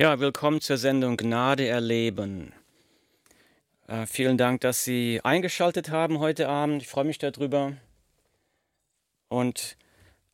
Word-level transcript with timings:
Ja, 0.00 0.18
willkommen 0.18 0.62
zur 0.62 0.78
Sendung 0.78 1.18
Gnade 1.18 1.68
erleben. 1.68 2.54
Äh, 3.86 4.06
vielen 4.06 4.38
Dank, 4.38 4.62
dass 4.62 4.82
Sie 4.82 5.20
eingeschaltet 5.24 5.90
haben 5.90 6.20
heute 6.20 6.48
Abend. 6.48 6.80
Ich 6.80 6.88
freue 6.88 7.04
mich 7.04 7.18
darüber. 7.18 7.76
Und 9.28 9.76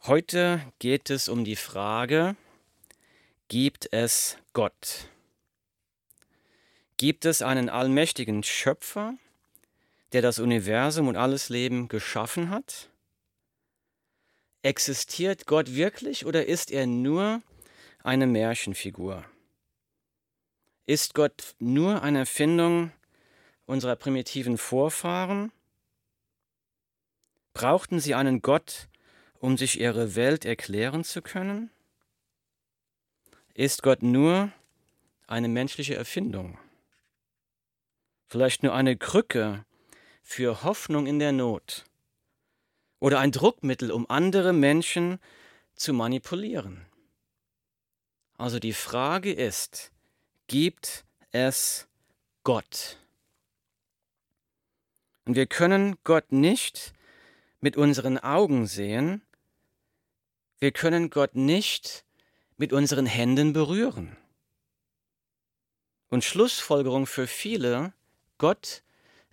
heute 0.05 0.61
geht 0.79 1.11
es 1.11 1.29
um 1.29 1.45
die 1.45 1.57
Frage, 1.57 2.37
gibt 3.49 3.93
es 3.93 4.39
Gott? 4.53 5.09
Gibt 6.97 7.25
es 7.25 7.43
einen 7.43 7.69
allmächtigen 7.69 8.45
Schöpfer, 8.45 9.15
der 10.13 10.23
das 10.23 10.39
Universum 10.39 11.09
und 11.09 11.17
alles 11.17 11.49
Leben 11.49 11.89
geschaffen 11.89 12.51
hat? 12.51 12.89
Existiert 14.63 15.47
Gott 15.47 15.75
wirklich 15.75 16.25
oder 16.25 16.47
ist 16.47 16.71
er 16.71 16.87
nur 16.87 17.43
eine 18.05 18.29
Märchenfigur? 18.29 19.25
Ist 20.89 21.15
Gott 21.15 21.57
nur 21.59 22.03
eine 22.03 22.21
Erfindung 22.21 22.93
unserer 23.67 23.97
primitiven 23.97 24.57
Vorfahren? 24.57 25.51
Brauchten 27.55 27.99
sie 27.99 28.15
einen 28.15 28.41
Gott, 28.41 28.89
um 29.41 29.59
sich 29.59 29.81
ihre 29.81 30.15
Welt 30.15 30.45
erklären 30.45 31.03
zu 31.03 31.23
können? 31.23 31.71
Ist 33.53 33.83
Gott 33.83 34.05
nur 34.05 34.53
eine 35.27 35.49
menschliche 35.49 35.97
Erfindung? 35.97 36.57
Vielleicht 38.29 38.63
nur 38.63 38.73
eine 38.73 38.97
Krücke 38.97 39.65
für 40.23 40.63
Hoffnung 40.63 41.09
in 41.09 41.19
der 41.19 41.33
Not 41.33 41.85
oder 43.01 43.19
ein 43.19 43.33
Druckmittel, 43.33 43.91
um 43.91 44.09
andere 44.09 44.53
Menschen 44.53 45.19
zu 45.75 45.93
manipulieren? 45.93 46.87
Also 48.39 48.61
die 48.61 48.73
Frage 48.75 49.33
ist, 49.33 49.91
gibt 50.47 51.05
es 51.33 51.89
Gott. 52.45 52.99
Und 55.25 55.35
wir 55.35 55.47
können 55.47 55.97
Gott 56.05 56.31
nicht 56.31 56.93
mit 57.61 57.77
unseren 57.77 58.19
Augen 58.19 58.67
sehen, 58.67 59.23
wir 60.59 60.73
können 60.73 61.11
Gott 61.11 61.35
nicht 61.35 62.05
mit 62.57 62.73
unseren 62.73 63.07
Händen 63.07 63.53
berühren. 63.53 64.17
Und 66.09 66.25
Schlussfolgerung 66.25 67.07
für 67.07 67.27
viele, 67.27 67.93
Gott 68.39 68.83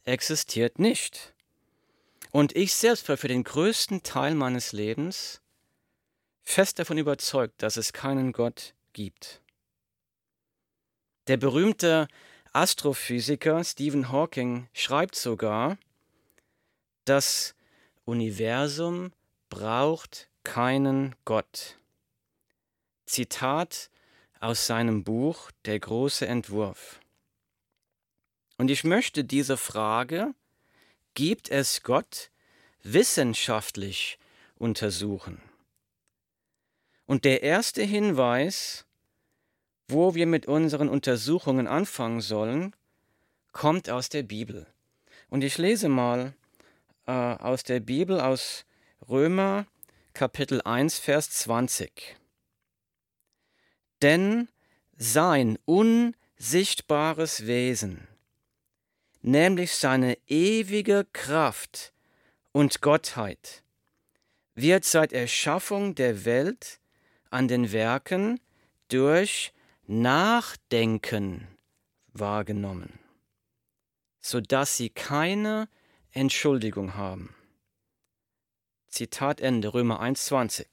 existiert 0.03 0.79
nicht. 0.79 1.33
Und 2.31 2.55
ich 2.55 2.73
selbst 2.73 3.07
war 3.07 3.17
für 3.17 3.27
den 3.27 3.43
größten 3.43 4.01
Teil 4.01 4.33
meines 4.33 4.71
Lebens 4.71 5.39
fest 6.41 6.79
davon 6.79 6.97
überzeugt, 6.97 7.61
dass 7.61 7.77
es 7.77 7.93
keinen 7.93 8.33
Gott 8.33 8.73
gibt. 8.91 9.42
Der 11.27 11.37
berühmte 11.37 12.07
Astrophysiker 12.51 13.63
Stephen 13.63 14.11
Hawking 14.11 14.67
schreibt 14.73 15.15
sogar, 15.15 15.77
das 17.05 17.55
Universum 18.05 19.13
braucht 19.49 20.29
keinen 20.43 21.15
Gott. 21.23 21.77
Zitat 23.05 23.89
aus 24.41 24.67
seinem 24.67 25.03
Buch 25.03 25.51
Der 25.63 25.79
große 25.79 26.27
Entwurf. 26.27 26.99
Und 28.57 28.69
ich 28.69 28.83
möchte 28.83 29.23
diese 29.23 29.55
Frage, 29.55 30.33
gibt 31.13 31.49
es 31.49 31.83
Gott, 31.83 32.31
wissenschaftlich 32.81 34.19
untersuchen. 34.55 35.41
Und 37.05 37.23
der 37.23 37.43
erste 37.43 37.83
Hinweis 37.83 38.85
wo 39.93 40.15
wir 40.15 40.25
mit 40.25 40.47
unseren 40.47 40.89
Untersuchungen 40.89 41.67
anfangen 41.67 42.19
sollen, 42.19 42.75
kommt 43.51 43.89
aus 43.89 44.09
der 44.09 44.23
Bibel. 44.23 44.67
Und 45.29 45.43
ich 45.43 45.57
lese 45.57 45.87
mal 45.87 46.33
äh, 47.05 47.11
aus 47.11 47.63
der 47.63 47.79
Bibel 47.79 48.19
aus 48.19 48.65
Römer 49.07 49.67
Kapitel 50.13 50.61
1, 50.61 50.99
Vers 50.99 51.29
20. 51.29 52.17
Denn 54.01 54.49
sein 54.97 55.57
unsichtbares 55.65 57.47
Wesen, 57.47 58.07
nämlich 59.21 59.73
seine 59.75 60.17
ewige 60.27 61.05
Kraft 61.13 61.93
und 62.51 62.81
Gottheit, 62.81 63.63
wird 64.55 64.85
seit 64.85 65.13
Erschaffung 65.13 65.95
der 65.95 66.25
Welt 66.25 66.79
an 67.29 67.47
den 67.47 67.71
Werken 67.71 68.39
durch 68.89 69.53
Nachdenken 69.85 71.45
wahrgenommen, 72.13 72.99
sodass 74.21 74.77
sie 74.77 74.89
keine 74.89 75.67
Entschuldigung 76.11 76.95
haben. 76.95 77.35
Zitat 78.87 79.41
Ende, 79.41 79.73
Römer 79.73 80.01
1,20. 80.01 80.65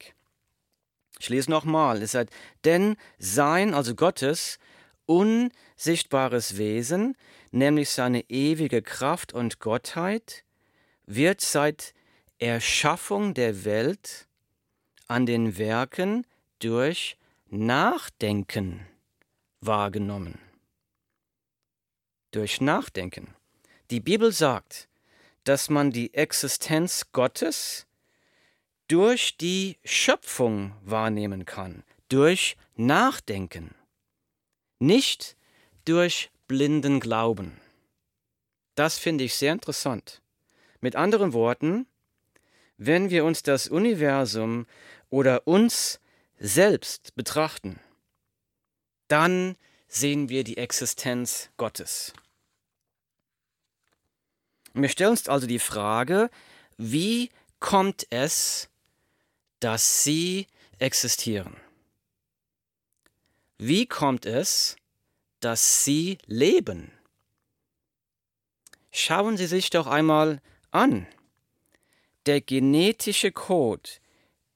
Ich 1.18 1.28
lese 1.28 1.50
nochmal, 1.50 2.02
es 2.02 2.12
sagt, 2.12 2.32
denn 2.64 2.96
sein, 3.18 3.74
also 3.74 3.96
Gottes, 3.96 4.60
unsichtbares 5.06 6.56
Wesen, 6.56 7.16
nämlich 7.50 7.90
seine 7.90 8.30
ewige 8.30 8.80
Kraft 8.80 9.32
und 9.32 9.58
Gottheit, 9.58 10.44
wird 11.06 11.40
seit 11.40 11.94
Erschaffung 12.38 13.34
der 13.34 13.64
Welt 13.64 14.28
an 15.08 15.26
den 15.26 15.58
Werken 15.58 16.24
durch 16.60 17.16
Nachdenken 17.48 18.86
wahrgenommen. 19.60 20.38
Durch 22.30 22.60
Nachdenken. 22.60 23.34
Die 23.90 24.00
Bibel 24.00 24.32
sagt, 24.32 24.88
dass 25.44 25.68
man 25.68 25.90
die 25.90 26.14
Existenz 26.14 27.06
Gottes 27.12 27.86
durch 28.88 29.36
die 29.36 29.78
Schöpfung 29.84 30.74
wahrnehmen 30.82 31.44
kann, 31.44 31.84
durch 32.08 32.56
Nachdenken, 32.76 33.74
nicht 34.78 35.36
durch 35.84 36.30
blinden 36.48 37.00
Glauben. 37.00 37.60
Das 38.74 38.98
finde 38.98 39.24
ich 39.24 39.34
sehr 39.34 39.52
interessant. 39.52 40.22
Mit 40.80 40.96
anderen 40.96 41.32
Worten, 41.32 41.86
wenn 42.78 43.10
wir 43.10 43.24
uns 43.24 43.42
das 43.42 43.68
Universum 43.68 44.66
oder 45.10 45.46
uns 45.46 46.00
selbst 46.38 47.14
betrachten, 47.14 47.78
dann 49.10 49.56
sehen 49.88 50.28
wir 50.28 50.44
die 50.44 50.56
Existenz 50.56 51.50
Gottes. 51.56 52.12
Wir 54.72 54.88
stellen 54.88 55.10
uns 55.10 55.28
also 55.28 55.46
die 55.46 55.58
Frage, 55.58 56.30
wie 56.76 57.30
kommt 57.58 58.06
es, 58.10 58.68
dass 59.58 60.04
sie 60.04 60.46
existieren? 60.78 61.56
Wie 63.58 63.86
kommt 63.86 64.26
es, 64.26 64.76
dass 65.40 65.84
sie 65.84 66.18
leben? 66.26 66.92
Schauen 68.92 69.36
Sie 69.36 69.46
sich 69.46 69.70
doch 69.70 69.86
einmal 69.86 70.40
an. 70.70 71.06
Der 72.26 72.40
genetische 72.40 73.32
Code, 73.32 73.88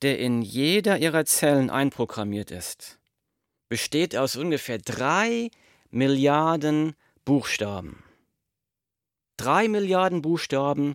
der 0.03 0.19
in 0.19 0.43
jeder 0.43 0.99
Ihrer 0.99 1.25
Zellen 1.25 1.71
einprogrammiert 1.71 2.51
ist, 2.51 2.99
besteht 3.75 4.15
aus 4.15 4.37
ungefähr 4.37 4.79
drei 4.79 5.51
Milliarden 5.91 6.95
Buchstaben. 7.25 8.05
Drei 9.37 9.67
Milliarden 9.67 10.23
Buchstaben 10.23 10.95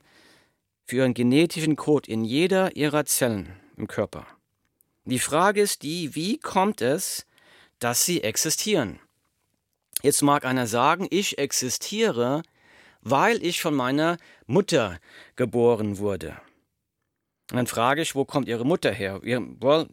für 0.86 0.96
ihren 0.96 1.14
genetischen 1.14 1.76
Code 1.76 2.10
in 2.10 2.24
jeder 2.24 2.78
ihrer 2.78 3.04
Zellen 3.04 3.50
im 3.76 3.90
Körper. 3.90 4.26
Die 5.04 5.20
Frage 5.20 5.60
ist 5.60 5.84
die, 5.84 6.16
wie 6.16 6.38
kommt 6.38 6.80
es, 6.82 7.26
dass 7.80 8.06
sie 8.06 8.24
existieren? 8.24 9.02
Jetzt 10.02 10.22
mag 10.22 10.46
einer 10.46 10.66
sagen, 10.66 11.06
ich 11.10 11.38
existiere, 11.38 12.44
weil 13.02 13.44
ich 13.44 13.62
von 13.62 13.76
meiner 13.76 14.16
Mutter 14.46 15.02
geboren 15.36 15.98
wurde. 15.98 16.40
Und 17.52 17.58
dann 17.58 17.68
frage 17.68 18.02
ich, 18.02 18.16
wo 18.16 18.26
kommt 18.26 18.48
Ihre 18.48 18.66
Mutter 18.66 18.92
her? 18.92 19.22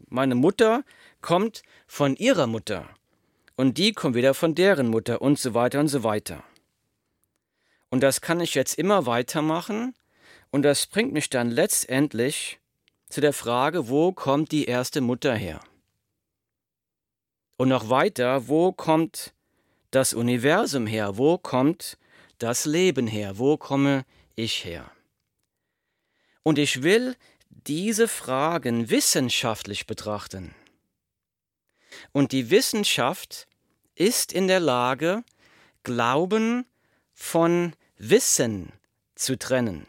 Meine 0.08 0.34
Mutter 0.34 0.84
kommt 1.22 1.62
von 1.86 2.14
ihrer 2.16 2.46
Mutter 2.46 2.88
und 3.56 3.78
die 3.78 3.92
kommt 3.92 4.14
wieder 4.14 4.34
von 4.34 4.54
deren 4.54 4.88
Mutter 4.88 5.22
und 5.22 5.38
so 5.38 5.54
weiter 5.54 5.80
und 5.80 5.88
so 5.88 6.04
weiter. 6.04 6.44
Und 7.88 8.02
das 8.02 8.20
kann 8.20 8.40
ich 8.40 8.54
jetzt 8.54 8.78
immer 8.78 9.06
weitermachen 9.06 9.94
und 10.50 10.62
das 10.62 10.86
bringt 10.86 11.12
mich 11.12 11.30
dann 11.30 11.50
letztendlich 11.50 12.60
zu 13.08 13.20
der 13.20 13.32
Frage, 13.32 13.88
wo 13.88 14.12
kommt 14.12 14.52
die 14.52 14.66
erste 14.66 15.00
Mutter 15.00 15.34
her? 15.34 15.60
Und 17.56 17.68
noch 17.68 17.88
weiter, 17.88 18.48
wo 18.48 18.72
kommt 18.72 19.32
das 19.90 20.12
Universum 20.12 20.86
her? 20.86 21.16
Wo 21.16 21.38
kommt 21.38 21.96
das 22.38 22.66
Leben 22.66 23.06
her? 23.06 23.38
Wo 23.38 23.56
komme 23.56 24.04
ich 24.34 24.64
her? 24.64 24.90
Und 26.42 26.58
ich 26.58 26.82
will 26.82 27.16
diese 27.66 28.08
Fragen 28.08 28.90
wissenschaftlich 28.90 29.86
betrachten. 29.86 30.54
Und 32.12 32.32
die 32.32 32.50
Wissenschaft 32.50 33.46
ist 33.94 34.32
in 34.32 34.48
der 34.48 34.60
Lage, 34.60 35.24
Glauben 35.82 36.66
von 37.14 37.74
Wissen 37.96 38.72
zu 39.14 39.38
trennen. 39.38 39.86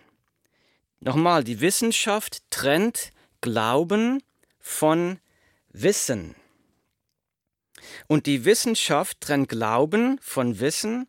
Nochmal, 0.99 1.43
die 1.43 1.59
Wissenschaft 1.59 2.41
trennt 2.49 3.11
Glauben 3.41 4.23
von 4.59 5.19
Wissen. 5.69 6.35
Und 8.07 8.25
die 8.25 8.45
Wissenschaft 8.45 9.21
trennt 9.21 9.49
Glauben 9.49 10.19
von 10.21 10.59
Wissen 10.59 11.07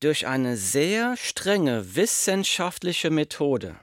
durch 0.00 0.26
eine 0.26 0.56
sehr 0.56 1.16
strenge 1.16 1.94
wissenschaftliche 1.94 3.10
Methode. 3.10 3.78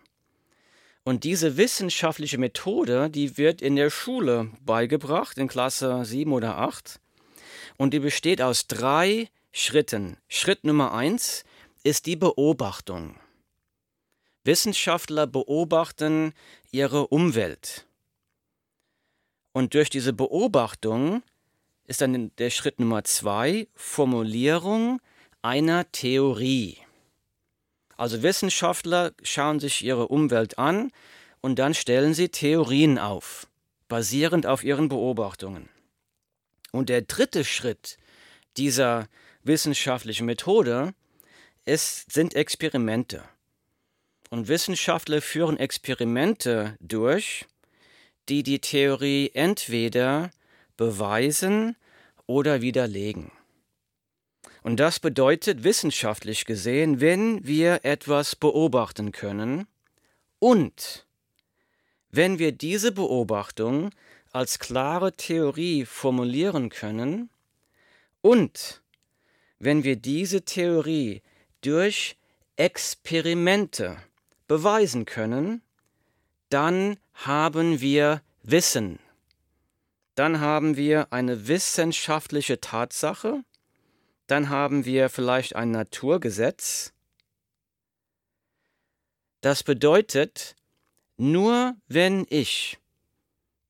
Und 1.08 1.24
diese 1.24 1.56
wissenschaftliche 1.56 2.38
Methode, 2.38 3.10
die 3.10 3.38
wird 3.38 3.62
in 3.62 3.78
der 3.78 3.90
Schule 3.90 4.52
beigebracht, 4.66 5.38
in 5.38 5.48
Klasse 5.48 6.04
7 6.04 6.34
oder 6.34 6.58
8. 6.58 7.00
Und 7.78 7.94
die 7.94 8.00
besteht 8.00 8.42
aus 8.42 8.68
drei 8.68 9.30
Schritten. 9.54 10.18
Schritt 10.28 10.66
Nummer 10.66 10.94
eins 10.94 11.46
ist 11.82 12.08
die 12.08 12.18
Beobachtung. 12.18 13.16
Wissenschaftler 14.44 15.28
beobachten 15.28 16.34
ihre 16.72 17.08
Umwelt. 17.08 17.88
Und 19.54 19.76
durch 19.76 19.90
diese 19.90 20.12
Beobachtung 20.12 21.24
ist 21.86 22.02
dann 22.02 22.36
der 22.36 22.50
Schritt 22.50 22.82
Nummer 22.82 23.06
zwei 23.06 23.70
Formulierung 23.76 25.00
einer 25.42 25.90
Theorie. 25.90 26.80
Also 27.98 28.22
Wissenschaftler 28.22 29.12
schauen 29.24 29.60
sich 29.60 29.84
ihre 29.84 30.08
Umwelt 30.08 30.58
an 30.60 30.92
und 31.42 31.58
dann 31.58 31.74
stellen 31.74 32.14
sie 32.14 32.30
Theorien 32.30 33.00
auf, 33.00 33.48
basierend 33.88 34.46
auf 34.46 34.64
ihren 34.64 34.88
Beobachtungen. 34.88 35.70
Und 36.72 36.90
der 36.90 37.02
dritte 37.02 37.44
Schritt 37.44 37.98
dieser 38.56 39.08
wissenschaftlichen 39.44 40.26
Methode 40.26 40.94
ist, 41.66 42.12
sind 42.12 42.36
Experimente. 42.36 43.24
Und 44.30 44.48
Wissenschaftler 44.48 45.22
führen 45.22 45.58
Experimente 45.58 46.78
durch, 46.80 47.46
die 48.30 48.44
die 48.44 48.60
Theorie 48.60 49.32
entweder 49.34 50.32
beweisen 50.76 51.76
oder 52.26 52.62
widerlegen. 52.62 53.32
Und 54.68 54.82
das 54.82 55.00
bedeutet 55.00 55.64
wissenschaftlich 55.64 56.44
gesehen, 56.44 57.00
wenn 57.00 57.48
wir 57.48 57.86
etwas 57.86 58.36
beobachten 58.36 59.14
können 59.14 59.66
und 60.40 61.08
wenn 62.12 62.38
wir 62.38 62.52
diese 62.52 62.92
Beobachtung 62.92 63.92
als 64.34 64.60
klare 64.60 65.14
Theorie 65.14 65.86
formulieren 65.86 66.68
können 66.68 67.30
und 68.20 68.82
wenn 69.58 69.86
wir 69.86 69.96
diese 69.96 70.42
Theorie 70.42 71.22
durch 71.62 72.18
Experimente 72.58 73.96
beweisen 74.50 75.06
können, 75.06 75.62
dann 76.50 76.98
haben 77.14 77.80
wir 77.80 78.22
Wissen. 78.44 79.00
Dann 80.16 80.42
haben 80.42 80.76
wir 80.76 81.14
eine 81.14 81.48
wissenschaftliche 81.48 82.60
Tatsache, 82.60 83.46
dann 84.28 84.50
haben 84.50 84.86
wir 84.86 85.10
vielleicht 85.10 85.56
ein 85.56 85.72
Naturgesetz. 85.72 86.94
Das 89.42 89.64
bedeutet, 89.64 90.56
nur 91.18 91.76
wenn 91.88 92.26
ich 92.30 92.78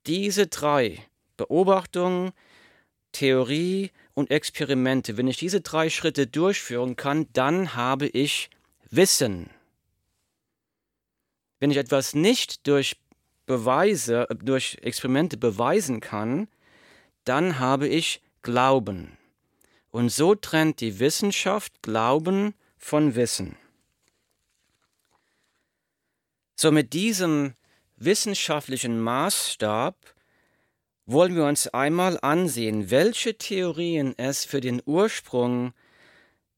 diese 0.06 0.48
drei 0.48 1.06
Beobachtungen, 1.38 2.32
Theorie 3.12 3.92
und 4.14 4.32
Experimente, 4.32 5.18
wenn 5.18 5.28
ich 5.28 5.38
diese 5.38 5.62
drei 5.62 5.90
Schritte 5.90 6.28
durchführen 6.28 6.96
kann, 6.96 7.28
dann 7.34 7.76
habe 7.76 8.08
ich 8.08 8.50
Wissen. 8.90 9.50
Wenn 11.60 11.72
ich 11.72 11.78
etwas 11.78 12.16
nicht 12.16 12.68
durch 12.68 12.98
Beweise, 13.46 14.28
durch 14.44 14.78
Experimente 14.82 15.38
beweisen 15.38 16.00
kann, 16.00 16.48
dann 17.24 17.60
habe 17.60 17.88
ich 17.88 18.22
Glauben. 18.42 19.17
Und 19.92 20.10
so 20.10 20.36
trennt 20.36 20.82
die 20.82 21.00
Wissenschaft 21.00 21.82
Glauben 21.82 22.54
von 22.78 23.16
Wissen. 23.16 23.58
So 26.56 26.72
mit 26.72 26.94
diesem 26.94 27.54
wissenschaftlichen 27.98 29.00
Maßstab 29.00 29.96
wollen 31.06 31.36
wir 31.36 31.46
uns 31.46 31.68
einmal 31.68 32.20
ansehen, 32.22 32.92
welche 32.92 33.38
Theorien 33.38 34.14
es 34.18 34.44
für 34.44 34.60
den 34.60 34.82
Ursprung 34.86 35.74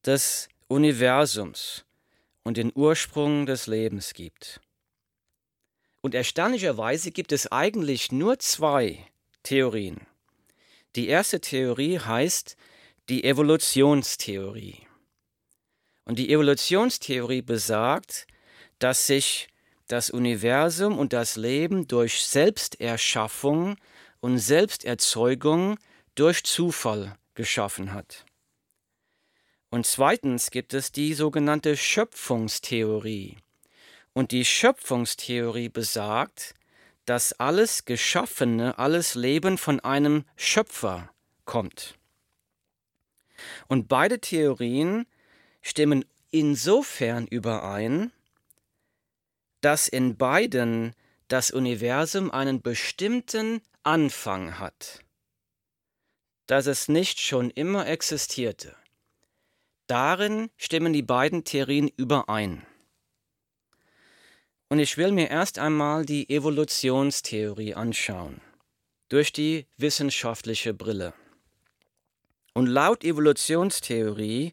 des 0.04 0.48
Universums 0.68 1.84
und 2.42 2.56
den 2.56 2.72
Ursprung 2.74 3.46
des 3.46 3.66
Lebens 3.66 4.12
gibt. 4.14 4.60
Und 6.00 6.14
erstaunlicherweise 6.14 7.10
gibt 7.10 7.32
es 7.32 7.52
eigentlich 7.52 8.10
nur 8.10 8.38
zwei 8.38 9.06
Theorien. 9.42 10.06
Die 10.96 11.08
erste 11.08 11.40
Theorie 11.40 11.98
heißt 11.98 12.56
die 13.10 13.24
Evolutionstheorie. 13.24 14.86
Und 16.04 16.20
die 16.20 16.32
Evolutionstheorie 16.32 17.42
besagt, 17.42 18.28
dass 18.78 19.08
sich 19.08 19.48
das 19.88 20.10
Universum 20.10 20.96
und 20.96 21.12
das 21.12 21.34
Leben 21.34 21.88
durch 21.88 22.22
Selbsterschaffung 22.24 23.76
und 24.20 24.38
Selbsterzeugung 24.38 25.76
durch 26.14 26.44
Zufall 26.44 27.16
geschaffen 27.34 27.92
hat. 27.92 28.24
Und 29.70 29.86
zweitens 29.86 30.52
gibt 30.52 30.72
es 30.72 30.92
die 30.92 31.12
sogenannte 31.14 31.76
Schöpfungstheorie. 31.76 33.38
Und 34.12 34.30
die 34.30 34.44
Schöpfungstheorie 34.44 35.68
besagt, 35.68 36.54
dass 37.06 37.32
alles 37.32 37.84
Geschaffene, 37.84 38.78
alles 38.78 39.16
Leben 39.16 39.58
von 39.58 39.80
einem 39.80 40.24
Schöpfer 40.36 41.10
kommt. 41.44 41.99
Und 43.68 43.88
beide 43.88 44.20
Theorien 44.20 45.06
stimmen 45.62 46.04
insofern 46.30 47.26
überein, 47.26 48.12
dass 49.60 49.88
in 49.88 50.16
beiden 50.16 50.94
das 51.28 51.50
Universum 51.50 52.30
einen 52.30 52.60
bestimmten 52.62 53.60
Anfang 53.82 54.58
hat, 54.58 55.00
dass 56.46 56.66
es 56.66 56.88
nicht 56.88 57.20
schon 57.20 57.50
immer 57.50 57.86
existierte. 57.86 58.76
Darin 59.86 60.50
stimmen 60.56 60.92
die 60.92 61.02
beiden 61.02 61.44
Theorien 61.44 61.88
überein. 61.88 62.66
Und 64.68 64.78
ich 64.78 64.96
will 64.96 65.10
mir 65.10 65.30
erst 65.30 65.58
einmal 65.58 66.06
die 66.06 66.30
Evolutionstheorie 66.30 67.74
anschauen, 67.74 68.40
durch 69.08 69.32
die 69.32 69.66
wissenschaftliche 69.76 70.74
Brille. 70.74 71.12
Und 72.52 72.66
laut 72.66 73.04
Evolutionstheorie 73.04 74.52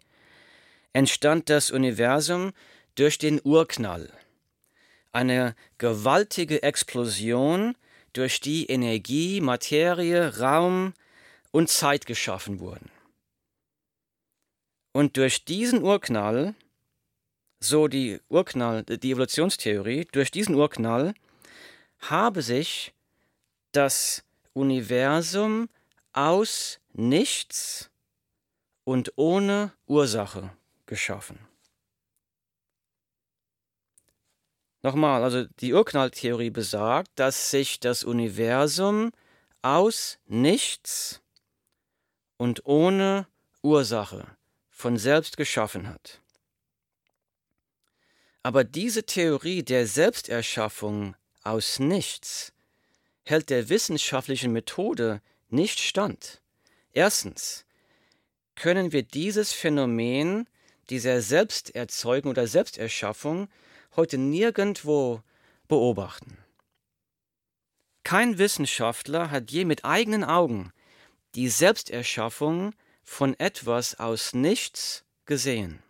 entstand 0.94 1.50
das 1.50 1.72
Universum 1.72 2.54
durch 2.96 3.18
den 3.18 3.42
Urknall, 3.44 4.12
eine 5.12 5.56
gewaltige 5.78 6.64
Explosion, 6.64 7.76
durch 8.14 8.40
die 8.40 8.66
Energie, 8.66 9.42
Materie, 9.42 10.40
Raum 10.40 10.94
und 11.52 11.70
Zeit 11.70 12.06
geschaffen 12.06 12.60
wurden. 12.60 12.90
Und 14.92 15.18
durch 15.18 15.46
diesen 15.46 15.84
Urknall, 15.84 16.56
so 17.60 17.88
die 17.88 18.20
Urknall, 18.30 18.84
die 18.84 19.12
Evolutionstheorie, 19.12 20.08
durch 20.12 20.32
diesen 20.32 20.56
Urknall 20.56 21.14
habe 22.00 22.42
sich 22.42 22.94
das 23.72 24.24
Universum 24.54 25.70
aus 26.18 26.80
nichts 26.94 27.92
und 28.84 29.14
ohne 29.18 29.72
Ursache 29.86 30.52
geschaffen. 30.88 31.38
Nochmal, 34.82 35.24
also 35.24 35.46
die 35.60 35.74
Urknalltheorie 35.74 36.50
besagt, 36.50 37.12
dass 37.16 37.52
sich 37.52 37.80
das 37.80 38.04
Universum 38.04 39.12
aus 39.62 40.18
nichts 40.26 41.22
und 42.38 42.66
ohne 42.66 43.28
Ursache 43.62 44.26
von 44.72 44.98
selbst 44.98 45.38
geschaffen 45.38 45.88
hat. 45.88 46.20
Aber 48.42 48.64
diese 48.64 49.04
Theorie 49.04 49.62
der 49.62 49.86
Selbsterschaffung 49.86 51.16
aus 51.44 51.78
nichts 51.78 52.54
hält 53.24 53.52
der 53.52 53.70
wissenschaftlichen 53.70 54.52
Methode 54.52 55.22
nicht 55.50 55.80
stand. 55.80 56.42
Erstens 56.94 57.66
können 58.56 58.92
wir 58.92 59.04
dieses 59.04 59.54
Phänomen 59.54 60.48
dieser 60.90 61.22
Selbsterzeugung 61.22 62.32
oder 62.32 62.48
Selbsterschaffung 62.48 63.50
heute 63.96 64.18
nirgendwo 64.18 65.22
beobachten. 65.68 66.38
Kein 68.04 68.38
Wissenschaftler 68.38 69.32
hat 69.32 69.52
je 69.52 69.66
mit 69.66 69.84
eigenen 69.84 70.24
Augen 70.24 70.72
die 71.36 71.50
Selbsterschaffung 71.50 72.74
von 73.04 73.38
etwas 73.40 74.00
aus 74.00 74.34
nichts 74.34 75.04
gesehen. 75.26 75.84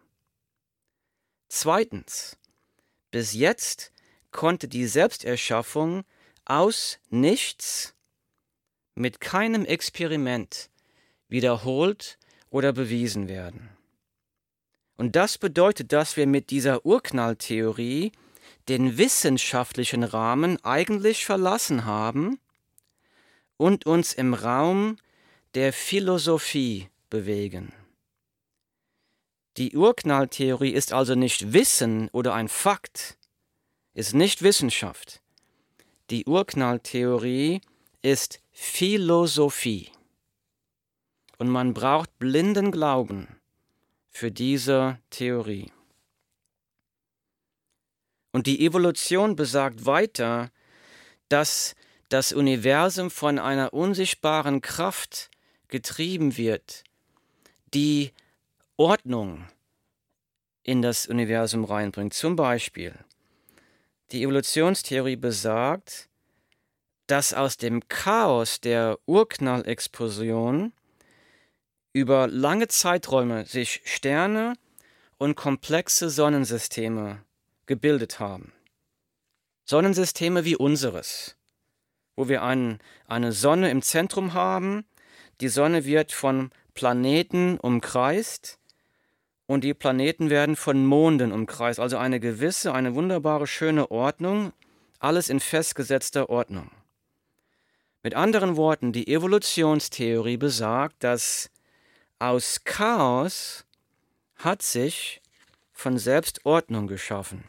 Zweitens, 1.48 2.38
bis 3.12 3.34
jetzt 3.34 3.92
konnte 4.32 4.68
die 4.68 4.88
Selbsterschaffung 4.88 6.04
aus 6.46 7.00
nichts 7.10 7.96
mit 8.98 9.22
keinem 9.22 9.64
Experiment 9.64 10.70
wiederholt 11.30 12.18
oder 12.50 12.74
bewiesen 12.74 13.28
werden. 13.28 13.70
Und 14.98 15.16
das 15.16 15.38
bedeutet, 15.38 15.94
dass 15.94 16.18
wir 16.18 16.26
mit 16.26 16.50
dieser 16.50 16.86
Urknalltheorie 16.86 18.12
den 18.68 18.98
wissenschaftlichen 18.98 20.04
Rahmen 20.04 20.64
eigentlich 20.66 21.26
verlassen 21.26 21.86
haben 21.86 22.40
und 23.58 23.86
uns 23.86 24.14
im 24.14 24.34
Raum 24.34 24.98
der 25.54 25.74
Philosophie 25.74 26.90
bewegen. 27.10 27.72
Die 29.58 29.76
Urknalltheorie 29.76 30.72
ist 30.72 30.92
also 30.92 31.16
nicht 31.16 31.54
Wissen 31.54 32.10
oder 32.10 32.34
ein 32.34 32.48
Fakt, 32.48 33.18
ist 33.94 34.14
nicht 34.14 34.42
Wissenschaft. 34.42 35.22
Die 36.10 36.26
Urknalltheorie 36.26 37.58
ist 37.58 37.77
Philosophie. 38.52 39.92
Und 41.38 41.50
man 41.50 41.74
braucht 41.74 42.18
blinden 42.20 42.72
Glauben 42.72 43.28
für 44.10 44.32
diese 44.32 45.00
Theorie. 45.10 45.72
Und 48.32 48.48
die 48.48 48.66
Evolution 48.66 49.36
besagt 49.36 49.86
weiter, 49.86 50.52
dass 51.28 51.76
das 52.08 52.32
Universum 52.32 53.12
von 53.12 53.40
einer 53.40 53.74
unsichtbaren 53.74 54.62
Kraft 54.62 55.30
getrieben 55.68 56.38
wird, 56.38 56.86
die 57.74 58.14
Ordnung 58.78 59.50
in 60.64 60.82
das 60.82 61.08
Universum 61.08 61.66
reinbringt. 61.66 62.14
Zum 62.14 62.38
Beispiel, 62.38 62.94
die 64.12 64.24
Evolutionstheorie 64.24 65.18
besagt, 65.18 66.08
dass 67.08 67.34
aus 67.34 67.58
dem 67.58 67.88
Chaos 67.88 68.60
der 68.60 69.00
Urknallexplosion 69.06 70.74
über 71.94 72.28
lange 72.28 72.68
Zeiträume 72.68 73.46
sich 73.46 73.82
Sterne 73.86 74.54
und 75.18 75.36
komplexe 75.36 76.10
Sonnensysteme 76.10 77.24
gebildet 77.66 78.20
haben. 78.20 78.52
Sonnensysteme 79.64 80.46
wie 80.46 80.56
unseres, 80.56 81.38
wo 82.16 82.28
wir 82.30 82.44
ein, 82.44 82.80
eine 83.08 83.32
Sonne 83.32 83.72
im 83.72 83.82
Zentrum 83.82 84.34
haben, 84.34 84.86
die 85.42 85.50
Sonne 85.50 85.86
wird 85.86 86.12
von 86.12 86.52
Planeten 86.74 87.58
umkreist 87.58 88.60
und 89.46 89.64
die 89.64 89.74
Planeten 89.74 90.30
werden 90.30 90.56
von 90.56 90.86
Monden 90.86 91.32
umkreist, 91.32 91.80
also 91.80 91.98
eine 91.98 92.20
gewisse, 92.20 92.74
eine 92.74 92.96
wunderbare, 92.96 93.48
schöne 93.48 93.92
Ordnung, 93.92 94.54
alles 95.00 95.30
in 95.30 95.40
festgesetzter 95.40 96.30
Ordnung. 96.30 96.70
Mit 98.08 98.16
anderen 98.16 98.56
Worten, 98.56 98.94
die 98.94 99.10
Evolutionstheorie 99.10 100.38
besagt, 100.38 101.04
dass 101.04 101.52
aus 102.20 102.64
Chaos 102.64 103.66
hat 104.38 104.62
sich 104.62 105.22
von 105.74 105.98
selbst 105.98 106.46
Ordnung 106.46 106.88
geschaffen. 106.88 107.44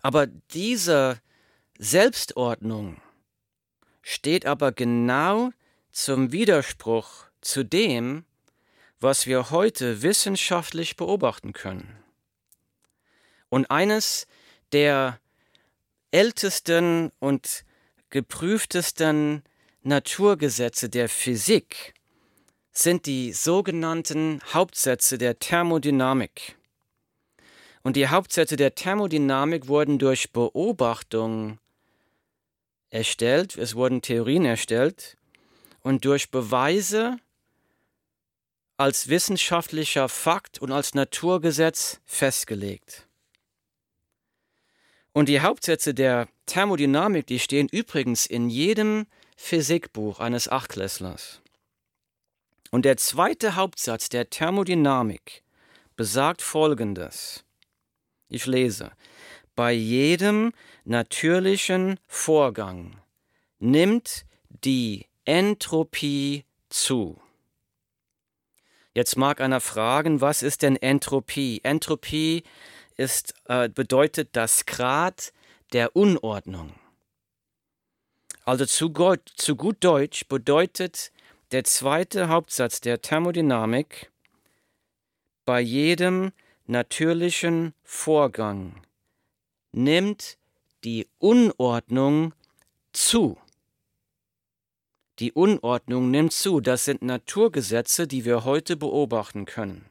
Aber 0.00 0.26
diese 0.26 1.20
Selbstordnung 1.76 3.02
steht 4.00 4.46
aber 4.46 4.72
genau 4.72 5.50
zum 5.92 6.32
Widerspruch 6.32 7.26
zu 7.42 7.62
dem, 7.62 8.24
was 9.00 9.26
wir 9.26 9.50
heute 9.50 10.00
wissenschaftlich 10.00 10.96
beobachten 10.96 11.52
können. 11.52 12.02
Und 13.50 13.70
eines 13.70 14.26
der 14.72 15.20
ältesten 16.10 17.12
und 17.18 17.66
geprüftesten 18.10 19.42
Naturgesetze 19.82 20.88
der 20.88 21.08
Physik 21.08 21.94
sind 22.72 23.06
die 23.06 23.32
sogenannten 23.32 24.40
Hauptsätze 24.52 25.18
der 25.18 25.38
Thermodynamik. 25.38 26.56
Und 27.82 27.96
die 27.96 28.08
Hauptsätze 28.08 28.56
der 28.56 28.74
Thermodynamik 28.74 29.68
wurden 29.68 29.98
durch 29.98 30.32
Beobachtung 30.32 31.58
erstellt, 32.90 33.56
es 33.56 33.74
wurden 33.74 34.02
Theorien 34.02 34.44
erstellt 34.44 35.16
und 35.80 36.04
durch 36.04 36.30
Beweise 36.30 37.16
als 38.76 39.08
wissenschaftlicher 39.08 40.08
Fakt 40.08 40.58
und 40.58 40.72
als 40.72 40.94
Naturgesetz 40.94 42.00
festgelegt. 42.04 43.06
Und 45.12 45.28
die 45.28 45.40
Hauptsätze 45.40 45.92
der 45.92 46.28
Thermodynamik, 46.46 47.26
die 47.26 47.38
stehen 47.38 47.68
übrigens 47.68 48.26
in 48.26 48.48
jedem 48.48 49.06
Physikbuch 49.36 50.20
eines 50.20 50.48
Achtklässlers. 50.48 51.40
Und 52.70 52.84
der 52.84 52.96
zweite 52.96 53.56
Hauptsatz 53.56 54.08
der 54.08 54.30
Thermodynamik 54.30 55.42
besagt 55.96 56.42
Folgendes. 56.42 57.44
Ich 58.28 58.46
lese, 58.46 58.92
bei 59.56 59.72
jedem 59.72 60.52
natürlichen 60.84 61.98
Vorgang 62.06 63.00
nimmt 63.58 64.24
die 64.48 65.06
Entropie 65.24 66.44
zu. 66.68 67.20
Jetzt 68.94 69.16
mag 69.16 69.40
einer 69.40 69.60
fragen, 69.60 70.20
was 70.20 70.42
ist 70.42 70.62
denn 70.62 70.76
Entropie? 70.76 71.60
Entropie 71.62 72.44
ist, 73.00 73.34
äh, 73.46 73.68
bedeutet 73.70 74.30
das 74.32 74.66
Grad 74.66 75.32
der 75.72 75.96
Unordnung. 75.96 76.74
Also 78.44 78.66
zu, 78.66 78.90
Gott, 78.90 79.32
zu 79.36 79.56
gut 79.56 79.78
Deutsch 79.80 80.26
bedeutet 80.28 81.10
der 81.50 81.64
zweite 81.64 82.28
Hauptsatz 82.28 82.80
der 82.80 83.00
Thermodynamik, 83.00 84.10
bei 85.46 85.60
jedem 85.60 86.32
natürlichen 86.66 87.74
Vorgang 87.82 88.82
nimmt 89.72 90.36
die 90.84 91.08
Unordnung 91.18 92.34
zu. 92.92 93.38
Die 95.18 95.32
Unordnung 95.32 96.10
nimmt 96.10 96.32
zu. 96.32 96.60
Das 96.60 96.84
sind 96.84 97.02
Naturgesetze, 97.02 98.06
die 98.06 98.24
wir 98.24 98.44
heute 98.44 98.76
beobachten 98.76 99.44
können. 99.44 99.86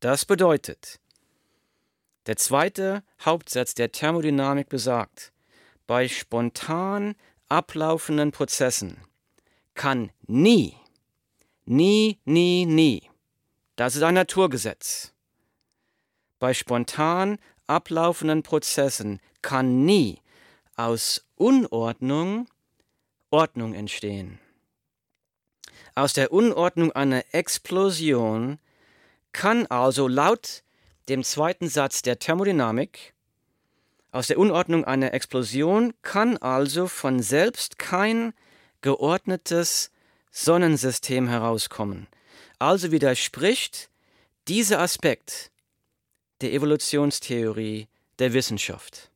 Das 0.00 0.24
bedeutet, 0.24 1.00
der 2.26 2.36
zweite 2.36 3.02
Hauptsatz 3.24 3.74
der 3.74 3.92
Thermodynamik 3.92 4.68
besagt, 4.68 5.32
bei 5.86 6.08
spontan 6.08 7.14
ablaufenden 7.48 8.32
Prozessen 8.32 8.96
kann 9.74 10.10
nie, 10.26 10.76
nie, 11.64 12.18
nie, 12.24 12.66
nie, 12.66 13.10
das 13.76 13.96
ist 13.96 14.02
ein 14.02 14.14
Naturgesetz, 14.14 15.12
bei 16.38 16.54
spontan 16.54 17.38
ablaufenden 17.66 18.42
Prozessen 18.42 19.20
kann 19.42 19.84
nie 19.84 20.20
aus 20.76 21.26
Unordnung 21.36 22.46
Ordnung 23.34 23.74
entstehen. 23.74 24.38
Aus 25.96 26.12
der 26.12 26.32
Unordnung 26.32 26.92
einer 26.92 27.24
Explosion 27.32 28.60
kann 29.32 29.66
also 29.66 30.06
laut 30.06 30.62
dem 31.08 31.22
zweiten 31.22 31.68
Satz 31.68 32.02
der 32.02 32.18
Thermodynamik 32.18 33.14
aus 34.14 34.28
der 34.28 34.38
Unordnung 34.38 34.84
einer 34.84 35.12
Explosion 35.12 35.92
kann 36.02 36.36
also 36.36 36.86
von 36.86 37.20
selbst 37.20 37.80
kein 37.80 38.32
geordnetes 38.80 39.90
Sonnensystem 40.30 41.26
herauskommen. 41.26 42.06
Also 42.60 42.92
widerspricht 42.92 43.90
dieser 44.46 44.78
Aspekt 44.78 45.50
der 46.42 46.52
Evolutionstheorie 46.52 47.88
der 48.18 48.32
Wissenschaft. 48.32 49.10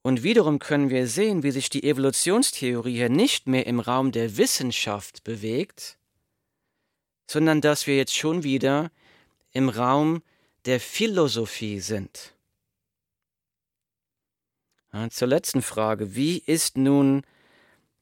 Und 0.00 0.22
wiederum 0.22 0.58
können 0.58 0.88
wir 0.88 1.06
sehen, 1.06 1.42
wie 1.42 1.50
sich 1.50 1.68
die 1.68 1.84
Evolutionstheorie 1.84 2.96
hier 2.96 3.10
nicht 3.10 3.46
mehr 3.46 3.66
im 3.66 3.80
Raum 3.80 4.12
der 4.12 4.36
Wissenschaft 4.36 5.24
bewegt, 5.24 5.98
sondern 7.26 7.60
dass 7.60 7.86
wir 7.86 7.96
jetzt 7.96 8.16
schon 8.16 8.42
wieder 8.42 8.90
im 9.52 9.68
Raum 9.68 10.22
der 10.64 10.80
Philosophie 10.80 11.80
sind. 11.80 12.34
Zur 15.10 15.28
letzten 15.28 15.62
Frage, 15.62 16.14
wie 16.14 16.38
ist 16.38 16.76
nun 16.76 17.22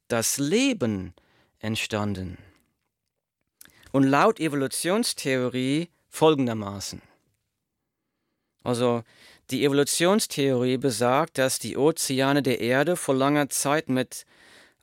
das 0.09 0.39
Leben 0.39 1.15
entstanden? 1.61 2.39
Und 3.93 4.05
laut 4.05 4.41
Evolutionstheorie 4.41 5.89
folgendermaßen. 6.09 7.01
Also 8.63 9.05
die 9.51 9.65
Evolutionstheorie 9.65 10.77
besagt, 10.77 11.39
dass 11.39 11.59
die 11.59 11.77
Ozeane 11.77 12.43
der 12.43 12.61
Erde 12.61 12.97
vor 12.97 13.15
langer 13.15 13.49
Zeit 13.49 13.89
mit 13.89 14.27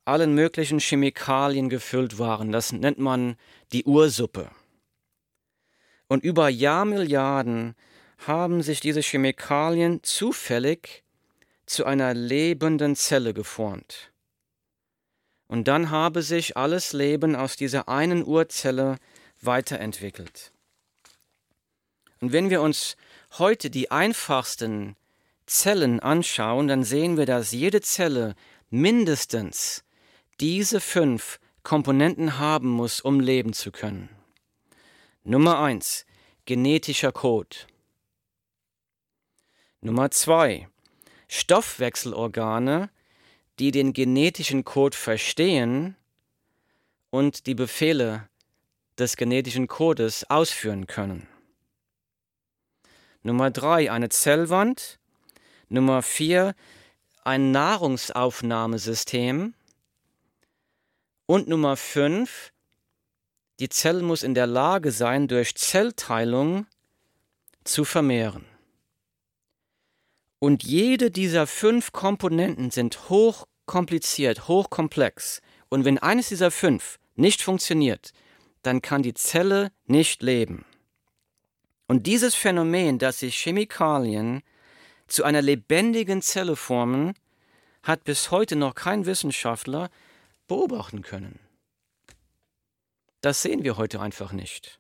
allen 0.03 0.33
möglichen 0.33 0.79
Chemikalien 0.79 1.69
gefüllt 1.69 2.17
waren. 2.17 2.51
Das 2.51 2.71
nennt 2.71 2.97
man 2.99 3.35
die 3.73 3.83
Ursuppe. 3.83 4.49
Und 6.07 6.23
über 6.23 6.49
Jahrmilliarden 6.49 7.75
haben 8.25 8.61
sich 8.63 8.79
diese 8.79 9.01
Chemikalien 9.01 10.01
zufällig 10.03 11.03
zu 11.65 11.85
einer 11.85 12.13
lebenden 12.13 12.95
Zelle 12.95 13.33
geformt. 13.33 14.11
Und 15.47 15.67
dann 15.67 15.91
habe 15.91 16.21
sich 16.21 16.57
alles 16.57 16.93
Leben 16.93 17.35
aus 17.35 17.55
dieser 17.55 17.87
einen 17.87 18.25
Urzelle 18.25 18.97
weiterentwickelt. 19.41 20.51
Und 22.19 22.31
wenn 22.31 22.49
wir 22.49 22.61
uns 22.61 22.97
heute 23.37 23.69
die 23.69 23.91
einfachsten 23.91 24.95
Zellen 25.45 25.99
anschauen, 25.99 26.67
dann 26.67 26.83
sehen 26.83 27.17
wir, 27.17 27.25
dass 27.25 27.51
jede 27.51 27.81
Zelle 27.81 28.35
mindestens 28.69 29.83
diese 30.39 30.81
fünf 30.81 31.39
Komponenten 31.63 32.39
haben 32.39 32.69
muss, 32.69 33.01
um 33.01 33.19
leben 33.19 33.53
zu 33.53 33.71
können. 33.71 34.09
Nummer 35.29 35.59
eins 35.59 36.05
genetischer 36.45 37.11
Code. 37.11 37.57
Nummer 39.81 40.09
zwei 40.09 40.69
Stoffwechselorgane, 41.27 42.89
die 43.59 43.71
den 43.71 43.91
genetischen 43.91 44.63
Code 44.63 44.95
verstehen 44.95 45.97
und 47.09 47.45
die 47.45 47.55
Befehle 47.55 48.29
des 48.97 49.17
genetischen 49.17 49.67
Codes 49.67 50.29
ausführen 50.29 50.87
können. 50.87 51.27
Nummer 53.21 53.51
drei 53.51 53.91
eine 53.91 54.07
Zellwand. 54.07 54.97
Nummer 55.67 56.03
vier 56.03 56.55
ein 57.25 57.51
Nahrungsaufnahmesystem. 57.51 59.55
Und 61.25 61.49
Nummer 61.49 61.75
5, 61.75 62.53
die 63.59 63.69
Zelle 63.69 64.03
muss 64.03 64.23
in 64.23 64.33
der 64.33 64.47
Lage 64.47 64.91
sein, 64.91 65.27
durch 65.27 65.55
Zellteilung 65.55 66.67
zu 67.63 67.85
vermehren. 67.85 68.45
Und 70.39 70.63
jede 70.63 71.09
dieser 71.09 71.47
fünf 71.47 71.91
Komponenten 71.91 72.69
sind 72.69 73.09
hochkompliziert, 73.09 74.47
hochkomplex. 74.47 75.41
Und 75.69 75.83
wenn 75.83 75.97
eines 75.97 76.29
dieser 76.29 76.51
fünf 76.51 76.99
nicht 77.15 77.41
funktioniert, 77.41 78.11
dann 78.61 78.81
kann 78.81 79.01
die 79.01 79.15
Zelle 79.15 79.71
nicht 79.85 80.21
leben. 80.21 80.65
Und 81.87 82.05
dieses 82.05 82.35
Phänomen, 82.35 82.99
dass 82.99 83.19
sich 83.19 83.35
Chemikalien 83.37 84.43
zu 85.07 85.23
einer 85.23 85.41
lebendigen 85.41 86.21
Zelle 86.21 86.55
formen, 86.55 87.13
hat 87.81 88.03
bis 88.03 88.29
heute 88.29 88.55
noch 88.55 88.75
kein 88.75 89.05
Wissenschaftler 89.05 89.89
beobachten 90.47 91.01
können. 91.01 91.39
Das 93.21 93.41
sehen 93.41 93.63
wir 93.63 93.77
heute 93.77 93.99
einfach 93.99 94.31
nicht. 94.31 94.79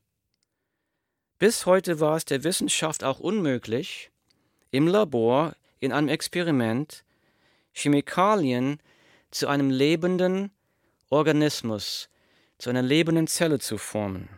Bis 1.39 1.65
heute 1.65 1.99
war 1.99 2.15
es 2.15 2.25
der 2.25 2.43
Wissenschaft 2.43 3.03
auch 3.03 3.19
unmöglich, 3.19 4.11
im 4.71 4.87
Labor, 4.87 5.55
in 5.79 5.91
einem 5.91 6.07
Experiment, 6.07 7.03
Chemikalien 7.73 8.79
zu 9.31 9.47
einem 9.47 9.69
lebenden 9.69 10.51
Organismus, 11.09 12.09
zu 12.57 12.69
einer 12.69 12.81
lebenden 12.81 13.27
Zelle 13.27 13.59
zu 13.59 13.77
formen. 13.77 14.29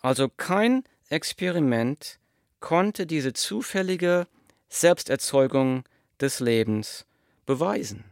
Also 0.00 0.28
kein 0.28 0.84
Experiment 1.08 2.18
konnte 2.60 3.06
diese 3.06 3.32
zufällige 3.32 4.26
Selbsterzeugung 4.68 5.84
des 6.20 6.40
Lebens 6.40 7.06
beweisen. 7.46 8.11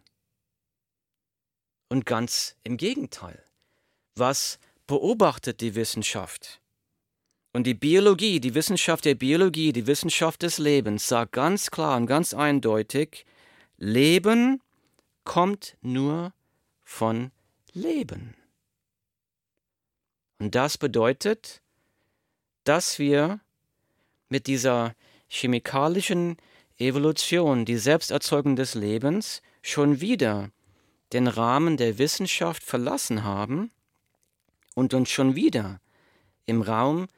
Und 1.90 2.06
ganz 2.06 2.56
im 2.62 2.76
Gegenteil. 2.76 3.42
Was 4.14 4.58
beobachtet 4.86 5.60
die 5.60 5.74
Wissenschaft? 5.74 6.60
Und 7.52 7.64
die 7.66 7.74
Biologie, 7.74 8.38
die 8.38 8.54
Wissenschaft 8.54 9.04
der 9.04 9.16
Biologie, 9.16 9.72
die 9.72 9.88
Wissenschaft 9.88 10.42
des 10.42 10.58
Lebens 10.58 11.08
sagt 11.08 11.32
ganz 11.32 11.72
klar 11.72 11.96
und 11.96 12.06
ganz 12.06 12.32
eindeutig, 12.32 13.26
Leben 13.76 14.62
kommt 15.24 15.76
nur 15.80 16.32
von 16.84 17.32
Leben. 17.72 18.36
Und 20.38 20.54
das 20.54 20.78
bedeutet, 20.78 21.60
dass 22.62 23.00
wir 23.00 23.40
mit 24.28 24.46
dieser 24.46 24.94
chemikalischen 25.28 26.36
Evolution, 26.78 27.64
die 27.64 27.76
Selbsterzeugung 27.78 28.54
des 28.54 28.74
Lebens, 28.74 29.42
schon 29.60 30.00
wieder 30.00 30.50
den 31.12 31.26
Rahmen 31.26 31.76
der 31.76 31.98
Wissenschaft 31.98 32.62
verlassen 32.62 33.24
haben 33.24 33.70
und 34.74 34.94
uns 34.94 35.10
schon 35.10 35.34
wieder 35.34 35.80
im 36.46 36.62
Raum 36.62 37.08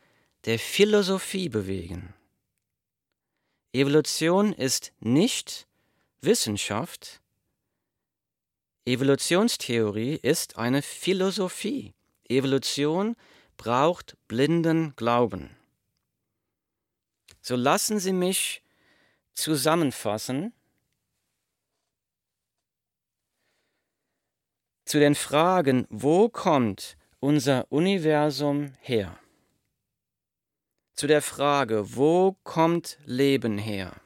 der 0.44 0.58
Philosophie 0.58 1.48
bewegen. 1.48 2.14
Evolution 3.72 4.52
ist 4.52 4.92
nicht 5.00 5.66
Wissenschaft, 6.20 7.22
Evolutionstheorie 8.84 10.16
ist 10.16 10.56
eine 10.56 10.82
Philosophie. 10.82 11.94
Evolution 12.28 13.14
braucht 13.56 14.16
blinden 14.26 14.96
Glauben. 14.96 15.56
So 17.40 17.54
lassen 17.54 18.00
Sie 18.00 18.12
mich 18.12 18.62
zusammenfassen 19.34 20.52
zu 24.92 24.98
den 24.98 25.14
Fragen, 25.14 25.86
wo 25.88 26.28
kommt 26.28 26.98
unser 27.18 27.64
Universum 27.72 28.74
her? 28.82 29.18
Zu 30.92 31.06
der 31.06 31.22
Frage, 31.22 31.96
wo 31.96 32.36
kommt 32.42 32.98
Leben 33.06 33.56
her? 33.56 33.96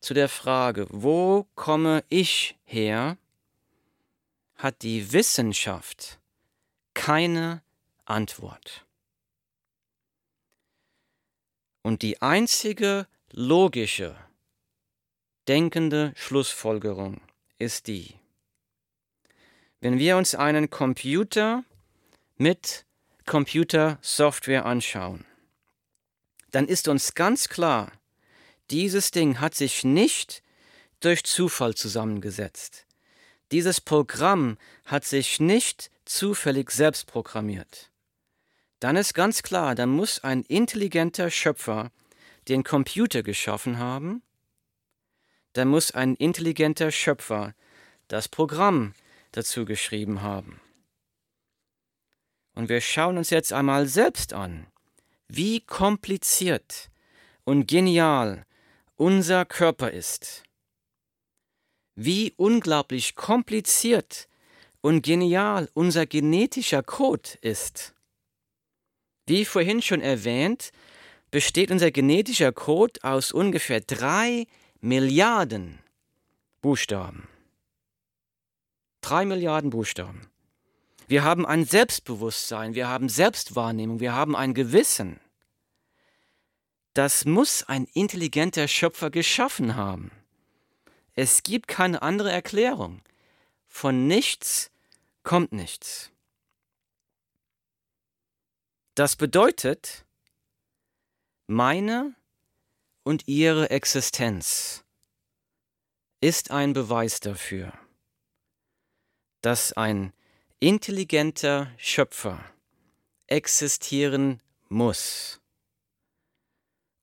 Zu 0.00 0.12
der 0.12 0.28
Frage, 0.28 0.86
wo 0.90 1.46
komme 1.54 2.04
ich 2.10 2.58
her? 2.64 3.16
hat 4.56 4.82
die 4.82 5.10
Wissenschaft 5.14 6.20
keine 6.92 7.62
Antwort. 8.04 8.84
Und 11.80 12.02
die 12.02 12.20
einzige 12.20 13.06
logische, 13.32 14.14
denkende 15.48 16.12
Schlussfolgerung 16.14 17.22
ist 17.58 17.86
die, 17.86 18.16
wenn 19.86 20.00
wir 20.00 20.16
uns 20.16 20.34
einen 20.34 20.68
Computer 20.68 21.62
mit 22.38 22.84
Computersoftware 23.24 24.66
anschauen, 24.66 25.24
dann 26.50 26.66
ist 26.66 26.88
uns 26.88 27.14
ganz 27.14 27.48
klar, 27.48 27.92
dieses 28.72 29.12
Ding 29.12 29.38
hat 29.38 29.54
sich 29.54 29.84
nicht 29.84 30.42
durch 30.98 31.22
Zufall 31.22 31.76
zusammengesetzt. 31.76 32.84
Dieses 33.52 33.80
Programm 33.80 34.58
hat 34.86 35.04
sich 35.04 35.38
nicht 35.38 35.92
zufällig 36.04 36.72
selbst 36.72 37.06
programmiert 37.06 37.92
dann 38.80 38.96
ist 38.96 39.14
ganz 39.14 39.42
klar, 39.42 39.74
da 39.76 39.86
muss 39.86 40.22
ein 40.22 40.42
intelligenter 40.42 41.30
Schöpfer 41.30 41.92
den 42.48 42.64
Computer 42.64 43.22
geschaffen 43.22 43.78
haben, 43.78 44.22
da 45.52 45.64
muss 45.64 45.92
ein 45.92 46.16
intelligenter 46.16 46.90
Schöpfer 46.90 47.54
das 48.08 48.28
Programm 48.28 48.92
dazu 49.36 49.64
geschrieben 49.64 50.22
haben. 50.22 50.60
Und 52.54 52.68
wir 52.68 52.80
schauen 52.80 53.18
uns 53.18 53.30
jetzt 53.30 53.52
einmal 53.52 53.86
selbst 53.86 54.32
an, 54.32 54.66
wie 55.28 55.60
kompliziert 55.60 56.90
und 57.44 57.66
genial 57.66 58.46
unser 58.96 59.44
Körper 59.44 59.90
ist. 59.90 60.42
Wie 61.94 62.32
unglaublich 62.36 63.14
kompliziert 63.14 64.28
und 64.80 65.02
genial 65.02 65.68
unser 65.74 66.06
genetischer 66.06 66.82
Code 66.82 67.30
ist. 67.40 67.94
Wie 69.26 69.44
vorhin 69.44 69.82
schon 69.82 70.00
erwähnt, 70.00 70.70
besteht 71.30 71.70
unser 71.70 71.90
genetischer 71.90 72.52
Code 72.52 73.00
aus 73.02 73.32
ungefähr 73.32 73.80
drei 73.80 74.46
Milliarden 74.80 75.80
Buchstaben. 76.62 77.28
Drei 79.06 79.24
Milliarden 79.24 79.70
Buchstaben. 79.70 80.28
Wir 81.06 81.22
haben 81.22 81.46
ein 81.46 81.64
Selbstbewusstsein, 81.64 82.74
wir 82.74 82.88
haben 82.88 83.08
Selbstwahrnehmung, 83.08 84.00
wir 84.00 84.14
haben 84.14 84.34
ein 84.34 84.52
Gewissen. 84.52 85.20
Das 86.92 87.24
muss 87.24 87.62
ein 87.62 87.84
intelligenter 87.84 88.66
Schöpfer 88.66 89.10
geschaffen 89.10 89.76
haben. 89.76 90.10
Es 91.14 91.44
gibt 91.44 91.68
keine 91.68 92.02
andere 92.02 92.32
Erklärung. 92.32 93.00
Von 93.68 94.08
nichts 94.08 94.72
kommt 95.22 95.52
nichts. 95.52 96.10
Das 98.96 99.14
bedeutet, 99.14 100.04
meine 101.46 102.16
und 103.04 103.28
ihre 103.28 103.70
Existenz 103.70 104.82
ist 106.20 106.50
ein 106.50 106.72
Beweis 106.72 107.20
dafür. 107.20 107.72
Dass 109.46 109.72
ein 109.74 110.12
intelligenter 110.58 111.70
Schöpfer 111.78 112.44
existieren 113.28 114.42
muss. 114.68 115.40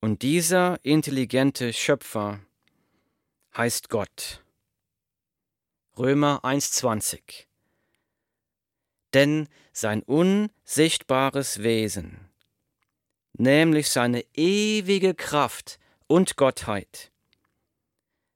Und 0.01 0.23
dieser 0.23 0.77
intelligente 0.84 1.71
Schöpfer 1.71 2.41
heißt 3.56 3.88
Gott. 3.88 4.43
Römer 5.97 6.41
1.20. 6.43 7.45
Denn 9.13 9.47
sein 9.71 10.03
unsichtbares 10.03 11.63
Wesen, 11.63 12.29
nämlich 13.32 13.89
seine 13.89 14.25
ewige 14.34 15.15
Kraft 15.15 15.79
und 16.08 16.36
Gottheit, 16.36 17.13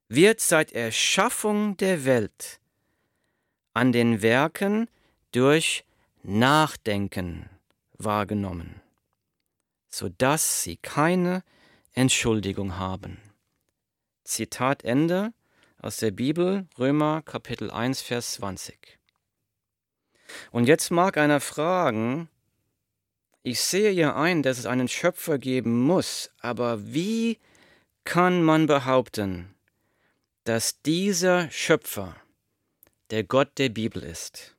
wird 0.08 0.40
seit 0.40 0.72
Erschaffung 0.72 1.76
der 1.76 2.06
Welt 2.06 2.58
an 3.78 3.92
den 3.92 4.22
Werken 4.22 4.88
durch 5.30 5.84
Nachdenken 6.24 7.48
wahrgenommen, 7.96 8.82
so 9.88 10.08
dass 10.08 10.64
sie 10.64 10.78
keine 10.78 11.44
Entschuldigung 11.92 12.76
haben. 12.76 13.18
Zitat 14.24 14.82
Ende 14.82 15.32
aus 15.80 15.98
der 15.98 16.10
Bibel, 16.10 16.66
Römer 16.76 17.22
Kapitel 17.22 17.70
1, 17.70 18.02
Vers 18.02 18.32
20. 18.32 18.98
Und 20.50 20.66
jetzt 20.66 20.90
mag 20.90 21.16
einer 21.16 21.38
fragen, 21.38 22.28
ich 23.44 23.60
sehe 23.60 23.92
ja 23.92 24.16
ein, 24.16 24.42
dass 24.42 24.58
es 24.58 24.66
einen 24.66 24.88
Schöpfer 24.88 25.38
geben 25.38 25.84
muss, 25.84 26.32
aber 26.40 26.84
wie 26.84 27.38
kann 28.02 28.42
man 28.42 28.66
behaupten, 28.66 29.54
dass 30.42 30.82
dieser 30.82 31.48
Schöpfer 31.52 32.16
der 33.10 33.24
Gott 33.24 33.58
der 33.58 33.68
Bibel 33.68 34.02
ist? 34.02 34.56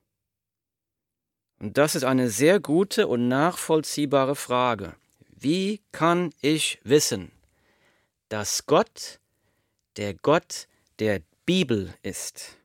Und 1.59 1.77
das 1.77 1.95
ist 1.95 2.03
eine 2.03 2.29
sehr 2.29 2.59
gute 2.59 3.07
und 3.07 3.27
nachvollziehbare 3.27 4.35
Frage. 4.35 4.95
Wie 5.29 5.81
kann 5.91 6.33
ich 6.41 6.79
wissen, 6.83 7.31
dass 8.29 8.65
Gott 8.65 9.19
der 9.97 10.13
Gott 10.13 10.67
der 10.99 11.21
Bibel 11.45 11.93
ist? 12.01 12.57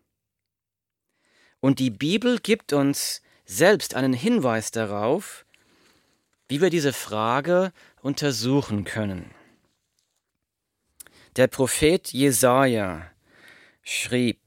Und 1.61 1.79
die 1.79 1.91
Bibel 1.91 2.39
gibt 2.39 2.73
uns 2.73 3.23
selbst 3.47 3.95
einen 3.95 4.13
Hinweis 4.13 4.71
darauf, 4.71 5.45
wie 6.49 6.61
wir 6.61 6.71
diese 6.71 6.93
Frage 6.93 7.73
untersuchen 8.01 8.85
können. 8.85 9.35
Der 11.37 11.49
Prophet 11.49 12.13
Jesaja 12.13 13.11
schrieb, 13.83 14.39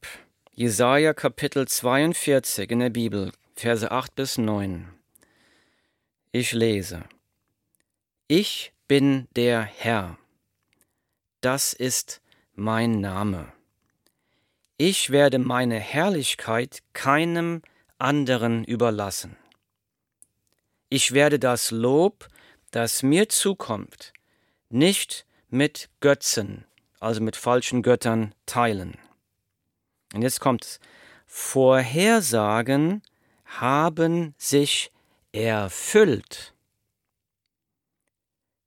Jesaja 0.60 1.14
Kapitel 1.14 1.68
42 1.68 2.72
in 2.72 2.80
der 2.80 2.90
Bibel, 2.90 3.32
Verse 3.56 3.92
8 3.92 4.16
bis 4.16 4.40
9. 4.40 4.92
Ich 6.32 6.52
lese: 6.52 7.04
Ich 8.28 8.74
bin 8.88 9.28
der 9.36 9.62
Herr, 9.62 10.18
das 11.42 11.74
ist 11.74 12.22
mein 12.56 13.02
Name. 13.02 13.54
Ich 14.78 15.12
werde 15.12 15.38
meine 15.38 15.80
Herrlichkeit 15.80 16.80
keinem 16.94 17.62
anderen 18.00 18.64
überlassen. 18.64 19.38
Ich 20.90 21.12
werde 21.12 21.38
das 21.38 21.70
Lob, 21.70 22.30
das 22.72 23.04
mir 23.04 23.30
zukommt, 23.30 24.12
nicht 24.70 25.28
mit 25.50 25.92
Götzen, 26.00 26.66
also 27.00 27.22
mit 27.22 27.36
falschen 27.36 27.84
Göttern, 27.84 28.34
teilen. 28.48 28.98
Und 30.18 30.24
jetzt 30.24 30.40
kommt 30.40 30.66
es. 30.66 30.80
Vorhersagen 31.28 33.04
haben 33.46 34.34
sich 34.40 34.92
erfüllt. 35.32 36.56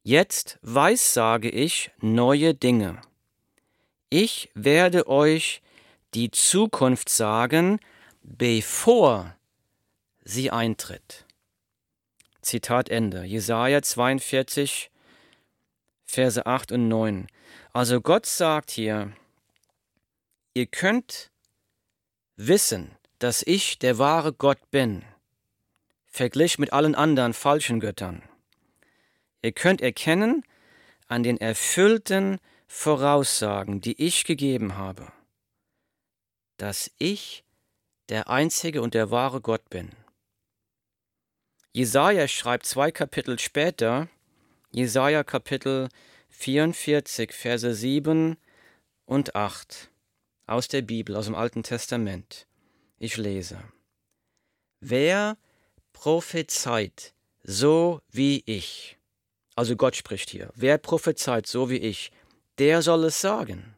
Jetzt 0.04 0.60
weissage 0.62 1.50
ich 1.50 1.90
neue 1.98 2.54
Dinge. 2.54 3.02
Ich 4.10 4.48
werde 4.54 5.08
euch 5.08 5.60
die 6.14 6.30
Zukunft 6.30 7.08
sagen, 7.08 7.80
bevor 8.22 9.34
sie 10.22 10.52
eintritt. 10.52 11.26
Zitat 12.42 12.88
Ende. 12.90 13.24
Jesaja 13.24 13.82
42, 13.82 14.88
Verse 16.04 16.46
8 16.46 16.70
und 16.70 16.86
9. 16.86 17.26
Also 17.72 18.00
Gott 18.00 18.26
sagt 18.26 18.70
hier, 18.70 19.12
ihr 20.54 20.66
könnt 20.66 21.29
wissen, 22.46 22.96
dass 23.18 23.42
ich 23.42 23.78
der 23.78 23.98
wahre 23.98 24.32
Gott 24.32 24.70
bin, 24.70 25.04
verglichen 26.06 26.62
mit 26.62 26.72
allen 26.72 26.94
anderen 26.94 27.34
falschen 27.34 27.80
Göttern. 27.80 28.22
Ihr 29.42 29.52
könnt 29.52 29.80
erkennen 29.80 30.42
an 31.06 31.22
den 31.22 31.36
erfüllten 31.36 32.38
Voraussagen, 32.66 33.80
die 33.80 34.00
ich 34.00 34.24
gegeben 34.24 34.76
habe, 34.76 35.12
dass 36.56 36.90
ich 36.98 37.44
der 38.08 38.28
einzige 38.30 38.80
und 38.80 38.94
der 38.94 39.10
wahre 39.10 39.40
Gott 39.40 39.68
bin. 39.68 39.90
Jesaja 41.72 42.26
schreibt 42.26 42.66
zwei 42.66 42.90
Kapitel 42.90 43.38
später, 43.38 44.08
Jesaja 44.72 45.24
Kapitel 45.24 45.88
44, 46.30 47.32
Verse 47.32 47.74
7 47.74 48.36
und 49.04 49.34
8 49.34 49.89
aus 50.50 50.66
der 50.66 50.82
Bibel, 50.82 51.14
aus 51.16 51.26
dem 51.26 51.34
Alten 51.34 51.62
Testament. 51.62 52.46
Ich 52.98 53.16
lese. 53.16 53.62
Wer 54.80 55.38
prophezeit 55.92 57.14
so 57.42 58.00
wie 58.10 58.42
ich, 58.46 58.98
also 59.54 59.76
Gott 59.76 59.94
spricht 59.94 60.28
hier, 60.28 60.50
wer 60.54 60.78
prophezeit 60.78 61.46
so 61.46 61.70
wie 61.70 61.76
ich, 61.76 62.10
der 62.58 62.82
soll 62.82 63.04
es 63.04 63.20
sagen, 63.20 63.76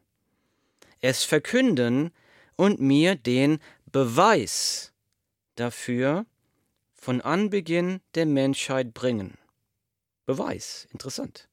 es 0.99 1.23
verkünden 1.23 2.11
und 2.55 2.81
mir 2.81 3.15
den 3.15 3.59
Beweis 3.91 4.93
dafür 5.55 6.25
von 6.95 7.21
Anbeginn 7.21 8.01
der 8.15 8.25
Menschheit 8.25 8.93
bringen. 8.93 9.37
Beweis, 10.25 10.87
interessant. 10.91 11.49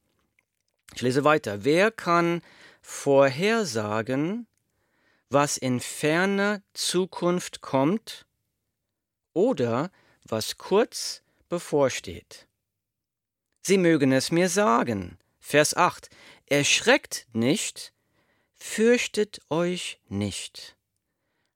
Ich 0.95 1.03
lese 1.03 1.25
weiter. 1.25 1.65
Wer 1.65 1.91
kann 1.91 2.43
vorhersagen, 2.81 4.47
was 5.31 5.57
in 5.57 5.81
ferner 5.81 6.61
Zukunft 6.75 7.61
kommt 7.61 8.27
oder 9.33 9.91
was 10.25 10.59
kurz 10.59 11.23
bevorsteht. 11.49 12.49
Sie 13.63 13.79
mögen 13.79 14.13
es 14.13 14.33
mir 14.33 14.49
sagen. 14.49 15.19
Vers 15.39 15.77
8. 15.77 16.11
Erschreckt 16.47 17.27
nicht, 17.33 17.93
fürchtet 18.57 19.41
euch 19.51 20.01
nicht. 20.09 20.77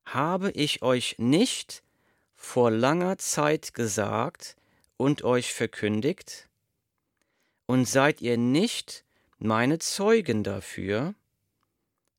Habe 0.05 0.51
ich 0.51 0.81
euch 0.81 1.15
nicht 1.17 1.83
vor 2.33 2.71
langer 2.71 3.17
Zeit 3.17 3.73
gesagt 3.73 4.55
und 4.97 5.23
euch 5.23 5.53
verkündigt? 5.53 6.47
Und 7.65 7.85
seid 7.85 8.21
ihr 8.21 8.37
nicht 8.37 9.03
meine 9.37 9.79
Zeugen 9.79 10.43
dafür? 10.43 11.15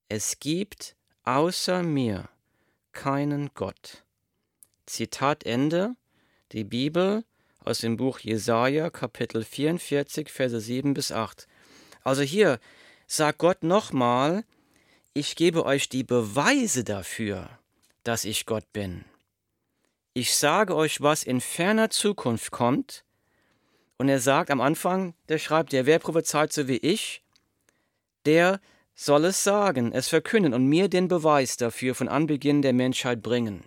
Es 0.08 0.38
gibt 0.40 0.95
außer 1.26 1.82
mir 1.82 2.28
keinen 2.92 3.50
Gott. 3.54 4.04
Zitat 4.86 5.44
Ende, 5.44 5.96
die 6.52 6.64
Bibel 6.64 7.24
aus 7.64 7.80
dem 7.80 7.96
Buch 7.96 8.20
Jesaja, 8.20 8.88
Kapitel 8.90 9.44
44, 9.44 10.30
Verse 10.30 10.58
7 10.58 10.94
bis 10.94 11.12
8. 11.12 11.46
Also 12.04 12.22
hier 12.22 12.60
sagt 13.06 13.38
Gott 13.38 13.64
nochmal, 13.64 14.44
ich 15.12 15.34
gebe 15.34 15.66
euch 15.66 15.88
die 15.88 16.04
Beweise 16.04 16.84
dafür, 16.84 17.50
dass 18.04 18.24
ich 18.24 18.46
Gott 18.46 18.72
bin. 18.72 19.04
Ich 20.14 20.36
sage 20.36 20.76
euch, 20.76 21.00
was 21.00 21.24
in 21.24 21.40
ferner 21.40 21.90
Zukunft 21.90 22.52
kommt. 22.52 23.04
Und 23.98 24.08
er 24.08 24.20
sagt 24.20 24.50
am 24.50 24.60
Anfang, 24.60 25.14
der 25.28 25.38
schreibt, 25.38 25.72
der 25.72 25.86
wer 25.86 25.98
prophezeit 25.98 26.52
so 26.52 26.68
wie 26.68 26.76
ich, 26.76 27.22
der 28.26 28.60
soll 28.96 29.26
es 29.26 29.44
sagen, 29.44 29.92
es 29.92 30.08
verkünden 30.08 30.54
und 30.54 30.66
mir 30.66 30.88
den 30.88 31.06
Beweis 31.06 31.56
dafür 31.56 31.94
von 31.94 32.08
Anbeginn 32.08 32.62
der 32.62 32.72
Menschheit 32.72 33.22
bringen. 33.22 33.62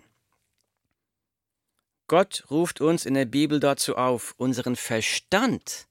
Gott 2.08 2.44
ruft 2.50 2.80
uns 2.80 3.06
in 3.06 3.14
der 3.14 3.24
Bibel 3.24 3.60
dazu 3.60 3.96
auf, 3.96 4.34
unseren 4.36 4.74
Verstand 4.74 5.86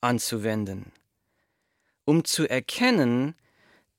anzuwenden, 0.00 0.92
um 2.04 2.24
zu 2.24 2.48
erkennen, 2.48 3.34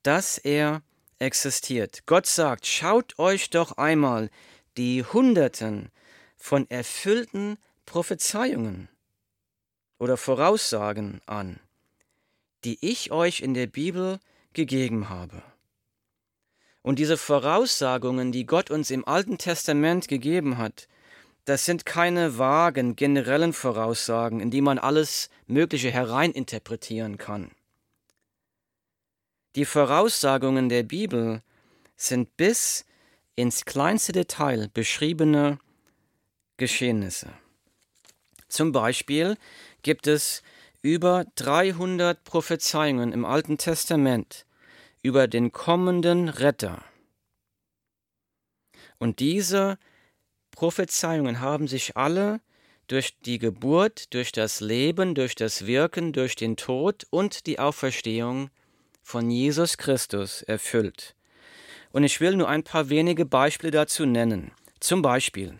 dass 0.01 0.38
er 0.38 0.81
existiert. 1.19 2.05
Gott 2.05 2.25
sagt, 2.25 2.65
schaut 2.65 3.19
euch 3.19 3.49
doch 3.49 3.73
einmal 3.73 4.29
die 4.77 5.03
Hunderten 5.03 5.91
von 6.38 6.67
erfüllten 6.69 7.57
Prophezeiungen 7.86 8.88
oder 9.99 10.15
Voraussagen 10.15 11.19
an, 11.25 11.60
die 12.63 12.77
ich 12.79 13.12
euch 13.12 13.41
in 13.41 13.53
der 13.53 13.67
Bibel 13.67 14.19
gegeben 14.53 15.09
habe. 15.09 15.43
Und 16.81 16.97
diese 16.99 17.17
Voraussagungen, 17.17 18.31
die 18.31 18.45
Gott 18.45 18.71
uns 18.71 18.89
im 18.89 19.07
Alten 19.07 19.37
Testament 19.37 20.07
gegeben 20.07 20.57
hat, 20.57 20.87
das 21.45 21.65
sind 21.65 21.85
keine 21.85 22.37
vagen, 22.37 22.95
generellen 22.95 23.53
Voraussagen, 23.53 24.39
in 24.39 24.51
die 24.51 24.61
man 24.61 24.77
alles 24.77 25.29
Mögliche 25.47 25.91
hereininterpretieren 25.91 27.17
kann. 27.17 27.51
Die 29.55 29.65
Voraussagungen 29.65 30.69
der 30.69 30.83
Bibel 30.83 31.41
sind 31.97 32.37
bis 32.37 32.85
ins 33.35 33.65
kleinste 33.65 34.11
Detail 34.11 34.69
beschriebene 34.73 35.59
Geschehnisse. 36.57 37.33
Zum 38.47 38.71
Beispiel 38.71 39.35
gibt 39.81 40.07
es 40.07 40.41
über 40.81 41.25
300 41.35 42.23
Prophezeiungen 42.23 43.13
im 43.13 43.25
Alten 43.25 43.57
Testament 43.57 44.45
über 45.03 45.27
den 45.27 45.51
kommenden 45.51 46.29
Retter. 46.29 46.83
Und 48.97 49.19
diese 49.19 49.77
Prophezeiungen 50.51 51.39
haben 51.39 51.67
sich 51.67 51.97
alle 51.97 52.41
durch 52.87 53.17
die 53.21 53.39
Geburt, 53.39 54.13
durch 54.13 54.31
das 54.31 54.59
Leben, 54.59 55.15
durch 55.15 55.35
das 55.35 55.65
Wirken, 55.65 56.13
durch 56.13 56.35
den 56.35 56.57
Tod 56.57 57.05
und 57.09 57.47
die 57.47 57.57
Auferstehung 57.57 58.49
von 59.01 59.31
Jesus 59.31 59.77
Christus 59.77 60.41
erfüllt. 60.43 61.15
Und 61.91 62.03
ich 62.03 62.19
will 62.19 62.35
nur 62.35 62.47
ein 62.47 62.63
paar 62.63 62.89
wenige 62.89 63.25
Beispiele 63.25 63.71
dazu 63.71 64.05
nennen. 64.05 64.51
Zum 64.79 65.01
Beispiel 65.01 65.59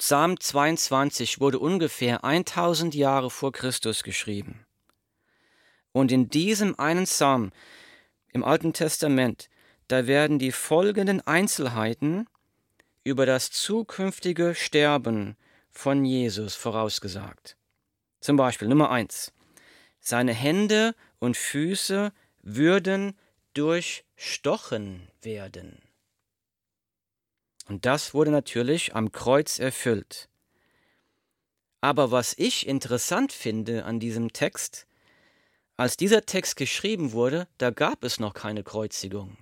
Psalm 0.00 0.40
22 0.40 1.40
wurde 1.40 1.58
ungefähr 1.58 2.24
1000 2.24 2.94
Jahre 2.94 3.28
vor 3.28 3.52
Christus 3.52 4.02
geschrieben. 4.02 4.64
Und 5.92 6.10
in 6.10 6.30
diesem 6.30 6.78
einen 6.78 7.04
Psalm 7.04 7.52
im 8.32 8.42
Alten 8.42 8.72
Testament, 8.72 9.50
da 9.88 10.06
werden 10.06 10.38
die 10.38 10.52
folgenden 10.52 11.20
Einzelheiten 11.26 12.26
über 13.04 13.26
das 13.26 13.50
zukünftige 13.50 14.54
Sterben 14.54 15.36
von 15.70 16.06
Jesus 16.06 16.54
vorausgesagt. 16.54 17.58
Zum 18.20 18.38
Beispiel 18.38 18.68
Nummer 18.68 18.90
1. 18.90 19.34
Seine 20.00 20.32
Hände 20.32 20.94
und 21.18 21.36
Füße 21.36 22.10
würden 22.40 23.18
durchstochen 23.52 25.10
werden. 25.20 25.89
Und 27.70 27.86
das 27.86 28.14
wurde 28.14 28.32
natürlich 28.32 28.96
am 28.96 29.12
Kreuz 29.12 29.60
erfüllt. 29.60 30.28
Aber 31.80 32.10
was 32.10 32.34
ich 32.36 32.66
interessant 32.66 33.32
finde 33.32 33.84
an 33.84 34.00
diesem 34.00 34.32
Text, 34.32 34.88
als 35.76 35.96
dieser 35.96 36.26
Text 36.26 36.56
geschrieben 36.56 37.12
wurde, 37.12 37.46
da 37.58 37.70
gab 37.70 38.02
es 38.02 38.18
noch 38.18 38.34
keine 38.34 38.64
Kreuzigung. 38.64 39.38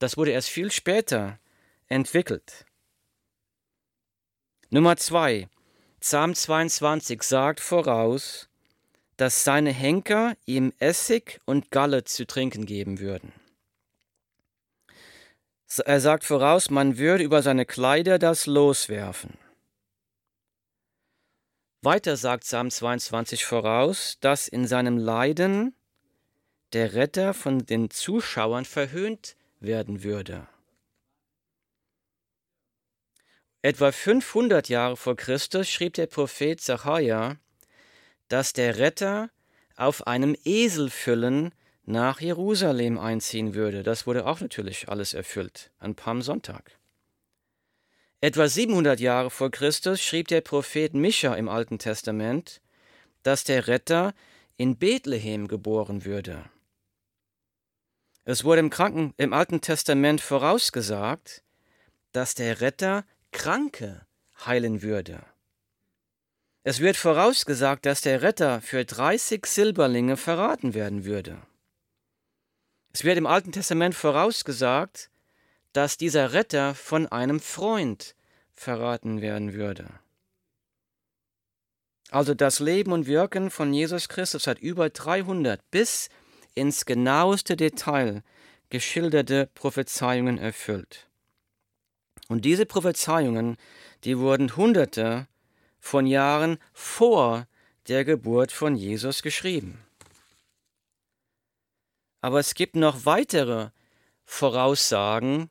Das 0.00 0.18
wurde 0.18 0.32
erst 0.32 0.50
viel 0.50 0.70
später 0.70 1.40
entwickelt. 1.86 2.66
Nummer 4.68 4.98
zwei. 4.98 5.48
Psalm 6.00 6.34
22 6.34 7.22
sagt 7.22 7.60
voraus, 7.60 8.50
dass 9.16 9.44
seine 9.44 9.72
Henker 9.72 10.36
ihm 10.44 10.74
Essig 10.78 11.40
und 11.46 11.70
Galle 11.70 12.04
zu 12.04 12.26
trinken 12.26 12.66
geben 12.66 12.98
würden. 12.98 13.39
Er 15.78 16.00
sagt 16.00 16.24
voraus, 16.24 16.68
man 16.68 16.98
würde 16.98 17.22
über 17.22 17.42
seine 17.42 17.64
Kleider 17.64 18.18
das 18.18 18.46
loswerfen. 18.46 19.38
Weiter 21.82 22.16
sagt 22.16 22.44
Psalm 22.44 22.70
22 22.70 23.44
voraus, 23.44 24.18
dass 24.20 24.48
in 24.48 24.66
seinem 24.66 24.98
Leiden 24.98 25.74
der 26.72 26.94
Retter 26.94 27.34
von 27.34 27.64
den 27.64 27.88
Zuschauern 27.90 28.64
verhöhnt 28.64 29.36
werden 29.60 30.02
würde. 30.02 30.46
Etwa 33.62 33.92
500 33.92 34.68
Jahre 34.68 34.96
vor 34.96 35.16
Christus 35.16 35.70
schrieb 35.70 35.94
der 35.94 36.06
Prophet 36.06 36.60
Zachariah, 36.60 37.36
dass 38.28 38.52
der 38.52 38.78
Retter 38.78 39.30
auf 39.76 40.06
einem 40.06 40.36
Eselfüllen 40.44 41.54
nach 41.90 42.20
Jerusalem 42.20 42.98
einziehen 42.98 43.54
würde. 43.54 43.82
Das 43.82 44.06
wurde 44.06 44.26
auch 44.26 44.40
natürlich 44.40 44.88
alles 44.88 45.14
erfüllt 45.14 45.70
an 45.78 45.94
Palmsonntag. 45.94 46.78
Etwa 48.20 48.48
700 48.48 49.00
Jahre 49.00 49.30
vor 49.30 49.50
Christus 49.50 50.02
schrieb 50.02 50.28
der 50.28 50.42
Prophet 50.42 50.94
Micha 50.94 51.34
im 51.34 51.48
Alten 51.48 51.78
Testament, 51.78 52.60
dass 53.22 53.44
der 53.44 53.66
Retter 53.66 54.14
in 54.56 54.76
Bethlehem 54.76 55.48
geboren 55.48 56.04
würde. 56.04 56.44
Es 58.24 58.44
wurde 58.44 58.60
im, 58.60 58.70
Kranken, 58.70 59.14
im 59.16 59.32
Alten 59.32 59.60
Testament 59.60 60.20
vorausgesagt, 60.20 61.42
dass 62.12 62.34
der 62.34 62.60
Retter 62.60 63.04
Kranke 63.32 64.06
heilen 64.44 64.82
würde. 64.82 65.24
Es 66.62 66.80
wird 66.80 66.98
vorausgesagt, 66.98 67.86
dass 67.86 68.02
der 68.02 68.20
Retter 68.20 68.60
für 68.60 68.84
30 68.84 69.46
Silberlinge 69.46 70.18
verraten 70.18 70.74
werden 70.74 71.06
würde. 71.06 71.40
Es 72.92 73.04
wird 73.04 73.18
im 73.18 73.26
Alten 73.26 73.52
Testament 73.52 73.94
vorausgesagt, 73.94 75.10
dass 75.72 75.96
dieser 75.96 76.32
Retter 76.32 76.74
von 76.74 77.06
einem 77.06 77.40
Freund 77.40 78.16
verraten 78.52 79.20
werden 79.20 79.54
würde. 79.54 79.88
Also 82.10 82.34
das 82.34 82.58
Leben 82.58 82.92
und 82.92 83.06
Wirken 83.06 83.50
von 83.50 83.72
Jesus 83.72 84.08
Christus 84.08 84.48
hat 84.48 84.58
über 84.58 84.90
300 84.90 85.70
bis 85.70 86.08
ins 86.54 86.84
genaueste 86.84 87.56
Detail 87.56 88.24
geschilderte 88.68 89.48
Prophezeiungen 89.54 90.38
erfüllt. 90.38 91.08
Und 92.28 92.44
diese 92.44 92.66
Prophezeiungen, 92.66 93.56
die 94.04 94.18
wurden 94.18 94.56
hunderte 94.56 95.28
von 95.78 96.06
Jahren 96.06 96.58
vor 96.72 97.46
der 97.88 98.04
Geburt 98.04 98.50
von 98.52 98.74
Jesus 98.74 99.22
geschrieben. 99.22 99.78
Aber 102.20 102.38
es 102.38 102.54
gibt 102.54 102.76
noch 102.76 103.04
weitere 103.04 103.70
Voraussagen, 104.24 105.50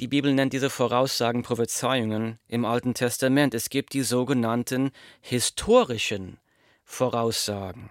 die 0.00 0.08
Bibel 0.08 0.32
nennt 0.32 0.54
diese 0.54 0.70
Voraussagen 0.70 1.42
Prophezeiungen 1.42 2.38
im 2.48 2.64
Alten 2.64 2.94
Testament. 2.94 3.52
Es 3.52 3.68
gibt 3.68 3.92
die 3.92 4.02
sogenannten 4.02 4.92
historischen 5.20 6.38
Voraussagen. 6.84 7.90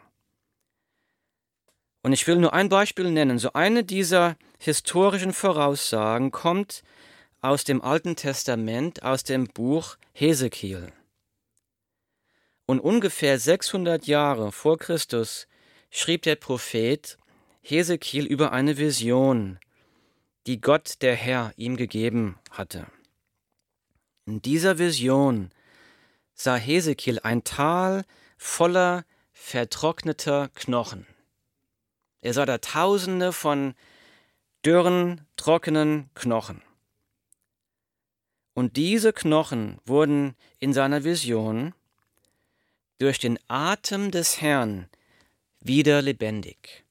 Und 2.01 2.13
ich 2.13 2.25
will 2.25 2.37
nur 2.37 2.53
ein 2.53 2.67
Beispiel 2.67 3.11
nennen. 3.11 3.37
So 3.37 3.53
eine 3.53 3.83
dieser 3.83 4.37
historischen 4.57 5.33
Voraussagen 5.33 6.31
kommt 6.31 6.81
aus 7.41 7.63
dem 7.63 7.81
Alten 7.83 8.15
Testament, 8.15 9.03
aus 9.03 9.23
dem 9.23 9.45
Buch 9.45 9.97
Hesekiel. 10.13 10.91
Und 12.65 12.79
ungefähr 12.79 13.37
600 13.37 14.07
Jahre 14.07 14.51
vor 14.51 14.79
Christus 14.79 15.47
schrieb 15.91 16.23
der 16.23 16.37
Prophet 16.37 17.19
Hesekiel 17.61 18.25
über 18.25 18.51
eine 18.51 18.77
Vision, 18.77 19.59
die 20.47 20.61
Gott 20.61 21.01
der 21.01 21.15
Herr 21.15 21.53
ihm 21.57 21.75
gegeben 21.75 22.37
hatte. 22.51 22.87
In 24.25 24.41
dieser 24.41 24.77
Vision 24.77 25.51
sah 26.33 26.55
Hesekiel 26.55 27.19
ein 27.19 27.43
Tal 27.43 28.05
voller 28.37 29.05
vertrockneter 29.31 30.49
Knochen. 30.55 31.05
Er 32.21 32.33
sah 32.33 32.45
da 32.45 32.57
tausende 32.57 33.33
von 33.33 33.73
dürren, 34.65 35.25
trockenen 35.35 36.09
Knochen. 36.15 36.61
Und 38.53 38.75
diese 38.75 39.13
Knochen 39.13 39.79
wurden 39.85 40.35
in 40.59 40.73
seiner 40.73 41.03
Vision 41.03 41.73
durch 42.97 43.19
den 43.19 43.39
Atem 43.47 44.11
des 44.11 44.41
Herrn 44.41 44.89
wieder 45.61 46.01
lebendig. 46.01 46.83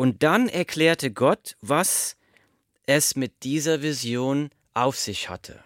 Und 0.00 0.22
dann 0.22 0.48
erklärte 0.48 1.10
Gott, 1.10 1.58
was 1.60 2.16
es 2.86 3.16
mit 3.16 3.42
dieser 3.42 3.82
Vision 3.82 4.48
auf 4.72 4.96
sich 4.96 5.28
hatte. 5.28 5.62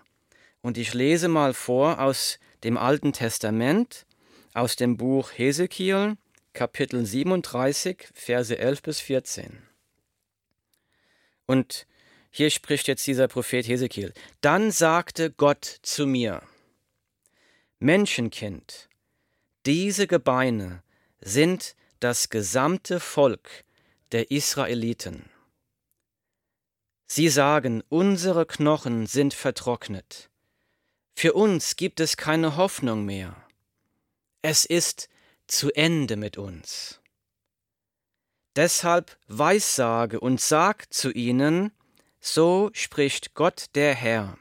Und 0.60 0.76
ich 0.76 0.92
lese 0.92 1.28
mal 1.28 1.54
vor 1.54 2.00
aus 2.00 2.40
dem 2.64 2.76
Alten 2.76 3.12
Testament, 3.12 4.06
aus 4.52 4.74
dem 4.74 4.96
Buch 4.96 5.30
Hesekiel, 5.36 6.16
Kapitel 6.52 7.06
37, 7.06 8.08
Verse 8.12 8.58
11 8.58 8.82
bis 8.82 8.98
14. 8.98 9.62
Und 11.46 11.86
hier 12.32 12.50
spricht 12.50 12.88
jetzt 12.88 13.06
dieser 13.06 13.28
Prophet 13.28 13.68
Hesekiel. 13.68 14.12
Dann 14.40 14.72
sagte 14.72 15.30
Gott 15.30 15.78
zu 15.82 16.08
mir, 16.08 16.42
Menschenkind, 17.78 18.88
diese 19.64 20.08
Gebeine 20.08 20.82
sind 21.20 21.76
das 22.00 22.30
gesamte 22.30 22.98
Volk 22.98 23.63
der 24.14 24.30
Israeliten. 24.30 25.28
Sie 27.08 27.28
sagen, 27.28 27.82
unsere 27.88 28.46
Knochen 28.46 29.06
sind 29.06 29.34
vertrocknet. 29.34 30.30
Für 31.16 31.32
uns 31.32 31.74
gibt 31.74 31.98
es 31.98 32.16
keine 32.16 32.56
Hoffnung 32.56 33.04
mehr. 33.04 33.34
Es 34.40 34.64
ist 34.66 35.08
zu 35.48 35.72
Ende 35.72 36.14
mit 36.14 36.38
uns. 36.38 37.00
Deshalb 38.54 39.18
weissage 39.26 40.20
und 40.20 40.40
sag 40.40 40.94
zu 40.94 41.10
ihnen, 41.10 41.72
so 42.20 42.70
spricht 42.72 43.34
Gott 43.34 43.66
der 43.74 43.96
Herr. 43.96 44.38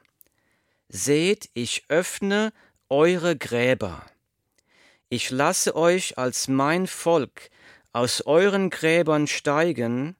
Seht, 0.87 1.49
ich 1.55 1.85
öffne 1.87 2.53
eure 2.89 3.35
Gräber. 3.35 4.05
Ich 5.09 5.31
lasse 5.31 5.75
euch 5.75 6.19
als 6.19 6.47
mein 6.47 6.85
Volk 6.85 7.49
aus 7.93 8.21
euren 8.25 8.69
Gräbern 8.69 9.27
steigen 9.27 10.15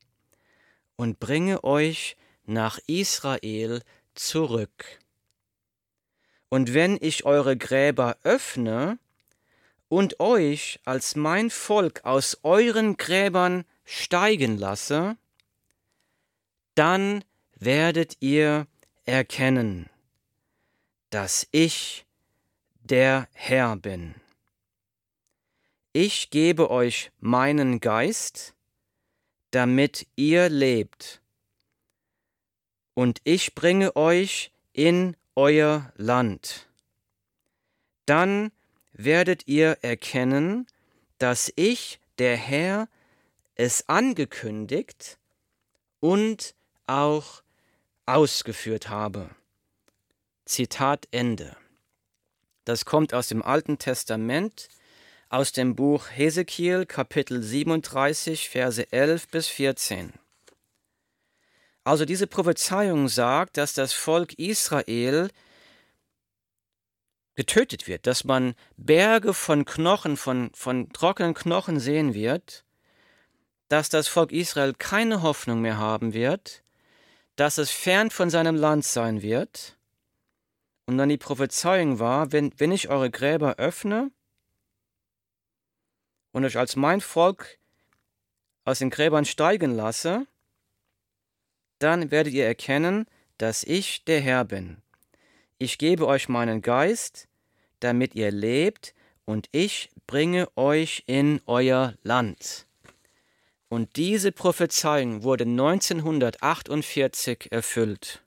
und 0.95 1.19
bringe 1.19 1.63
euch 1.63 2.15
nach 2.45 2.79
Israel 2.87 3.81
zurück. 4.15 4.99
Und 6.49 6.73
wenn 6.73 6.97
ich 7.01 7.25
eure 7.25 7.57
Gräber 7.57 8.17
öffne 8.23 8.99
und 9.89 10.19
euch 10.19 10.79
als 10.85 11.15
mein 11.15 11.49
Volk 11.49 12.05
aus 12.05 12.37
euren 12.43 12.95
Gräbern 12.95 13.65
steigen 13.85 14.57
lasse, 14.57 15.17
dann 16.75 17.23
werdet 17.55 18.17
ihr 18.19 18.67
erkennen, 19.05 19.89
dass 21.09 21.47
ich 21.51 22.05
der 22.81 23.27
Herr 23.33 23.75
bin. 23.77 24.15
Ich 25.95 26.31
gebe 26.31 26.71
euch 26.71 27.11
meinen 27.19 27.79
Geist, 27.79 28.55
damit 29.51 30.07
ihr 30.15 30.49
lebt, 30.49 31.21
und 32.95 33.21
ich 33.23 33.53
bringe 33.53 33.95
euch 33.95 34.51
in 34.71 35.15
euer 35.35 35.93
Land. 35.95 36.67
Dann 38.07 38.51
werdet 38.91 39.47
ihr 39.47 39.77
erkennen, 39.83 40.65
dass 41.19 41.53
ich, 41.55 41.99
der 42.17 42.37
Herr, 42.37 42.89
es 43.53 43.87
angekündigt 43.87 45.19
und 45.99 46.55
auch 46.87 47.43
ausgeführt 48.07 48.89
habe. 48.89 49.29
Zitat 50.45 51.07
Ende. 51.11 51.55
Das 52.65 52.85
kommt 52.85 53.13
aus 53.13 53.27
dem 53.27 53.43
Alten 53.43 53.77
Testament, 53.77 54.69
aus 55.33 55.51
dem 55.51 55.75
Buch 55.75 56.09
Hesekiel, 56.11 56.85
Kapitel 56.85 57.41
37, 57.41 58.49
Verse 58.49 58.91
11 58.91 59.27
bis 59.29 59.47
14. 59.47 60.13
Also 61.83 62.05
diese 62.05 62.27
Prophezeiung 62.27 63.07
sagt, 63.07 63.57
dass 63.57 63.73
das 63.73 63.93
Volk 63.93 64.33
Israel 64.37 65.31
getötet 67.33 67.87
wird, 67.87 68.05
dass 68.05 68.25
man 68.25 68.53
Berge 68.77 69.33
von 69.33 69.65
Knochen, 69.65 70.17
von, 70.17 70.51
von 70.53 70.93
trockenen 70.93 71.33
Knochen 71.33 71.79
sehen 71.79 72.13
wird, 72.13 72.63
dass 73.69 73.89
das 73.89 74.07
Volk 74.07 74.31
Israel 74.31 74.75
keine 74.77 75.23
Hoffnung 75.23 75.61
mehr 75.61 75.79
haben 75.79 76.13
wird, 76.13 76.61
dass 77.37 77.57
es 77.57 77.71
fern 77.71 78.11
von 78.11 78.29
seinem 78.29 78.55
Land 78.55 78.85
sein 78.85 79.23
wird. 79.23 79.79
Und 80.85 80.99
dann 80.99 81.09
die 81.09 81.17
Prophezeiung 81.17 81.97
war, 81.97 82.31
wenn, 82.31 82.53
wenn 82.57 82.71
ich 82.71 82.89
eure 82.89 83.09
Gräber 83.09 83.55
öffne 83.55 84.11
und 86.33 86.43
euch 86.43 86.57
als 86.57 86.75
mein 86.75 86.99
Volk 86.99 87.57
aus 88.65 88.79
den 88.79 88.89
Gräbern 88.89 89.23
steigen 89.23 89.73
lasse, 89.73 90.27
dann 91.79 92.11
werdet 92.11 92.33
ihr 92.33 92.45
erkennen, 92.45 93.05
dass 93.37 93.63
ich 93.63 94.03
der 94.03 94.19
Herr 94.19 94.43
bin. 94.43 94.81
Ich 95.57 95.77
gebe 95.77 96.07
euch 96.07 96.27
meinen 96.27 96.61
Geist, 96.61 97.29
damit 97.79 98.15
ihr 98.15 98.31
lebt, 98.31 98.93
und 99.25 99.47
ich 99.53 99.89
bringe 100.05 100.49
euch 100.57 101.03
in 101.05 101.41
euer 101.45 101.93
Land. 102.03 102.67
Und 103.69 103.95
diese 103.95 104.31
Prophezeiung 104.31 105.23
wurde 105.23 105.45
1948 105.45 107.51
erfüllt. 107.51 108.21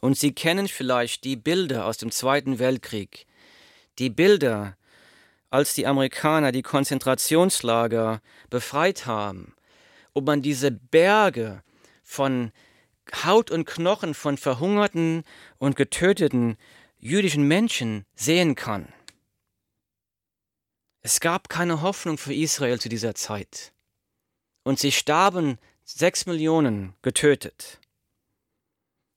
Und 0.00 0.18
Sie 0.18 0.34
kennen 0.34 0.68
vielleicht 0.68 1.24
die 1.24 1.36
Bilder 1.36 1.86
aus 1.86 1.96
dem 1.96 2.10
Zweiten 2.10 2.58
Weltkrieg, 2.58 3.26
die 3.98 4.10
Bilder, 4.10 4.76
als 5.54 5.72
die 5.72 5.86
Amerikaner 5.86 6.50
die 6.50 6.62
Konzentrationslager 6.62 8.20
befreit 8.50 9.06
haben, 9.06 9.54
ob 10.12 10.26
man 10.26 10.42
diese 10.42 10.72
Berge 10.72 11.62
von 12.02 12.50
Haut 13.24 13.52
und 13.52 13.64
Knochen 13.64 14.14
von 14.14 14.36
verhungerten 14.36 15.22
und 15.58 15.76
getöteten 15.76 16.56
jüdischen 16.98 17.46
Menschen 17.46 18.04
sehen 18.16 18.56
kann. 18.56 18.92
Es 21.02 21.20
gab 21.20 21.48
keine 21.48 21.82
Hoffnung 21.82 22.18
für 22.18 22.34
Israel 22.34 22.80
zu 22.80 22.88
dieser 22.88 23.14
Zeit. 23.14 23.72
Und 24.64 24.80
sie 24.80 24.90
starben 24.90 25.58
sechs 25.84 26.26
Millionen 26.26 26.94
getötet. 27.00 27.78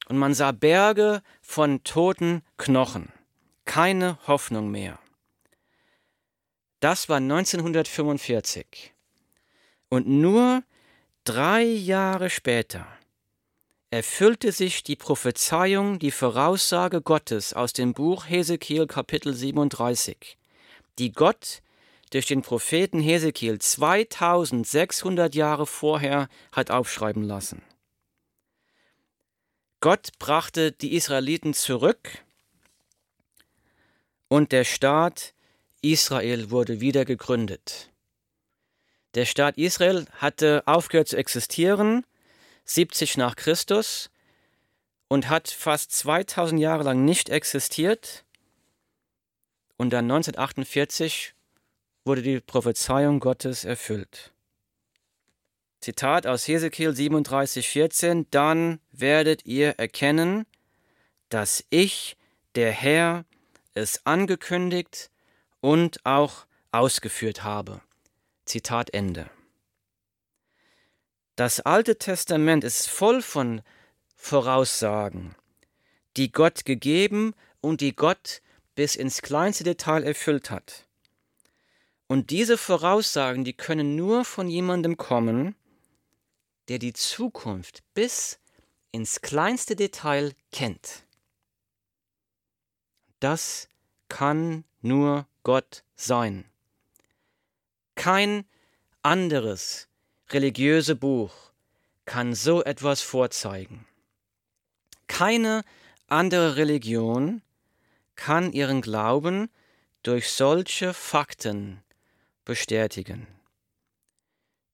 Und 0.07 0.19
man 0.19 0.35
sah 0.35 0.51
Berge 0.51 1.23
von 1.41 1.83
toten 1.83 2.43
Knochen. 2.57 3.11
Keine 3.65 4.19
Hoffnung 4.27 4.69
mehr. 4.69 4.99
Das 6.79 7.09
war 7.09 7.17
1945. 7.17 8.93
Und 9.89 10.07
nur 10.07 10.63
Drei 11.27 11.63
Jahre 11.63 12.29
später 12.29 12.87
erfüllte 13.89 14.53
sich 14.53 14.83
die 14.83 14.95
Prophezeiung, 14.95 15.99
die 15.99 16.11
Voraussage 16.11 17.01
Gottes 17.01 17.53
aus 17.53 17.73
dem 17.73 17.93
Buch 17.93 18.29
Hesekiel 18.29 18.87
Kapitel 18.87 19.33
37, 19.33 20.37
die 20.99 21.11
Gott 21.11 21.61
durch 22.11 22.27
den 22.27 22.43
Propheten 22.43 23.01
Hesekiel 23.01 23.59
2600 23.59 25.35
Jahre 25.35 25.67
vorher 25.67 26.29
hat 26.53 26.71
aufschreiben 26.71 27.23
lassen. 27.23 27.61
Gott 29.81 30.11
brachte 30.17 30.71
die 30.71 30.95
Israeliten 30.95 31.53
zurück 31.53 32.23
und 34.29 34.53
der 34.53 34.63
Staat 34.63 35.33
Israel 35.81 36.49
wurde 36.49 36.79
wieder 36.81 37.05
gegründet. 37.05 37.91
Der 39.13 39.25
Staat 39.25 39.57
Israel 39.57 40.05
hatte 40.13 40.63
aufgehört 40.65 41.07
zu 41.07 41.17
existieren, 41.17 42.05
70 42.65 43.17
nach 43.17 43.35
Christus, 43.35 44.09
und 45.07 45.29
hat 45.29 45.47
fast 45.47 45.91
2000 45.91 46.59
Jahre 46.59 46.83
lang 46.83 47.05
nicht 47.05 47.29
existiert. 47.29 48.25
Und 49.77 49.91
dann 49.91 50.05
1948 50.05 51.33
wurde 52.03 52.21
die 52.21 52.39
Prophezeiung 52.39 53.19
Gottes 53.19 53.63
erfüllt. 53.63 54.33
Zitat 55.79 56.27
aus 56.27 56.47
Hesekiel 56.47 56.89
37,14: 56.89 58.25
Dann 58.31 58.79
werdet 58.91 59.45
ihr 59.45 59.75
erkennen, 59.77 60.45
dass 61.29 61.63
ich, 61.69 62.17
der 62.55 62.71
Herr, 62.71 63.25
es 63.73 64.05
angekündigt 64.05 65.11
und 65.61 66.05
auch 66.05 66.45
ausgeführt 66.71 67.43
habe. 67.43 67.81
Zitat 68.45 68.93
Ende. 68.93 69.29
Das 71.35 71.59
Alte 71.59 71.97
Testament 71.97 72.63
ist 72.63 72.89
voll 72.89 73.21
von 73.21 73.61
Voraussagen, 74.15 75.35
die 76.15 76.31
Gott 76.31 76.65
gegeben 76.65 77.35
und 77.61 77.81
die 77.81 77.95
Gott 77.95 78.41
bis 78.73 78.95
ins 78.95 79.21
kleinste 79.21 79.63
Detail 79.63 80.03
erfüllt 80.03 80.49
hat. 80.49 80.87
Und 82.07 82.29
diese 82.29 82.57
Voraussagen, 82.57 83.43
die 83.43 83.53
können 83.53 83.95
nur 83.95 84.23
von 84.23 84.49
jemandem 84.49 84.97
kommen, 84.97 85.55
der 86.69 86.79
die 86.79 86.93
Zukunft 86.93 87.83
bis 87.93 88.39
ins 88.91 89.21
kleinste 89.21 89.75
Detail 89.75 90.33
kennt. 90.51 91.03
Das 93.19 93.67
kann 94.09 94.63
nur 94.81 95.27
Gott 95.47 95.85
sein. 95.95 96.43
Kein 97.95 98.43
anderes 99.01 99.87
religiöse 100.27 100.93
Buch 100.93 101.31
kann 102.03 102.35
so 102.35 102.65
etwas 102.65 103.01
vorzeigen. 103.01 103.87
Keine 105.07 105.63
andere 106.07 106.57
Religion 106.57 107.41
kann 108.17 108.51
ihren 108.51 108.81
Glauben 108.81 109.49
durch 110.03 110.33
solche 110.33 110.93
Fakten 110.93 111.81
bestätigen. 112.43 113.25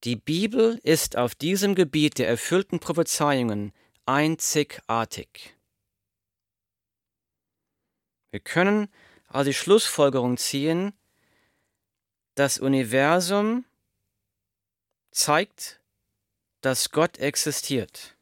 Die 0.04 0.16
Bibel 0.16 0.80
ist 0.82 1.18
auf 1.18 1.36
diesem 1.36 1.76
Gebiet 1.76 2.18
der 2.18 2.28
erfüllten 2.28 2.80
Prophezeiungen 2.80 3.74
einzigartig. 4.08 5.56
Wir 8.32 8.40
können 8.40 8.90
also 9.34 9.50
die 9.50 9.54
Schlussfolgerung 9.54 10.38
ziehen, 10.38 10.94
das 12.36 12.60
Universum 12.60 13.66
zeigt, 15.12 15.82
dass 16.62 16.92
Gott 16.92 17.18
existiert. 17.18 18.16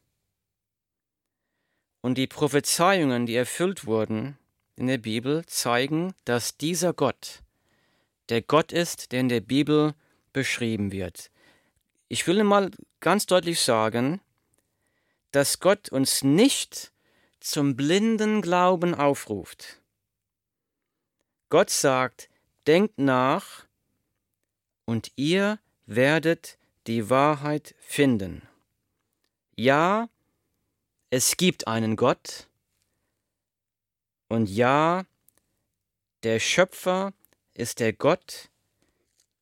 Und 2.00 2.18
die 2.18 2.26
Prophezeiungen, 2.26 3.26
die 3.26 3.36
erfüllt 3.36 3.86
wurden 3.86 4.36
in 4.74 4.88
der 4.88 4.98
Bibel, 4.98 5.46
zeigen, 5.46 6.14
dass 6.24 6.56
dieser 6.56 6.92
Gott 6.92 7.42
der 8.32 8.40
Gott 8.40 8.72
ist, 8.72 9.12
der 9.12 9.20
in 9.20 9.28
der 9.28 9.40
Bibel 9.42 9.94
beschrieben 10.32 10.90
wird. 10.90 11.30
Ich 12.08 12.26
will 12.26 12.42
mal 12.44 12.70
ganz 13.00 13.26
deutlich 13.26 13.60
sagen, 13.60 14.22
dass 15.32 15.60
Gott 15.60 15.90
uns 15.90 16.24
nicht 16.24 16.92
zum 17.40 17.76
blinden 17.76 18.40
Glauben 18.40 18.94
aufruft. 18.94 19.81
Gott 21.52 21.68
sagt, 21.68 22.30
denkt 22.66 22.96
nach 22.96 23.66
und 24.86 25.12
ihr 25.16 25.58
werdet 25.84 26.56
die 26.86 27.10
Wahrheit 27.10 27.74
finden. 27.78 28.48
Ja, 29.54 30.08
es 31.10 31.36
gibt 31.36 31.66
einen 31.66 31.96
Gott 31.96 32.48
und 34.30 34.48
ja, 34.48 35.04
der 36.22 36.40
Schöpfer 36.40 37.12
ist 37.52 37.80
der 37.80 37.92
Gott, 37.92 38.48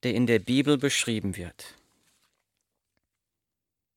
der 0.02 0.14
in 0.14 0.26
der 0.26 0.40
Bibel 0.40 0.78
beschrieben 0.78 1.36
wird. 1.36 1.79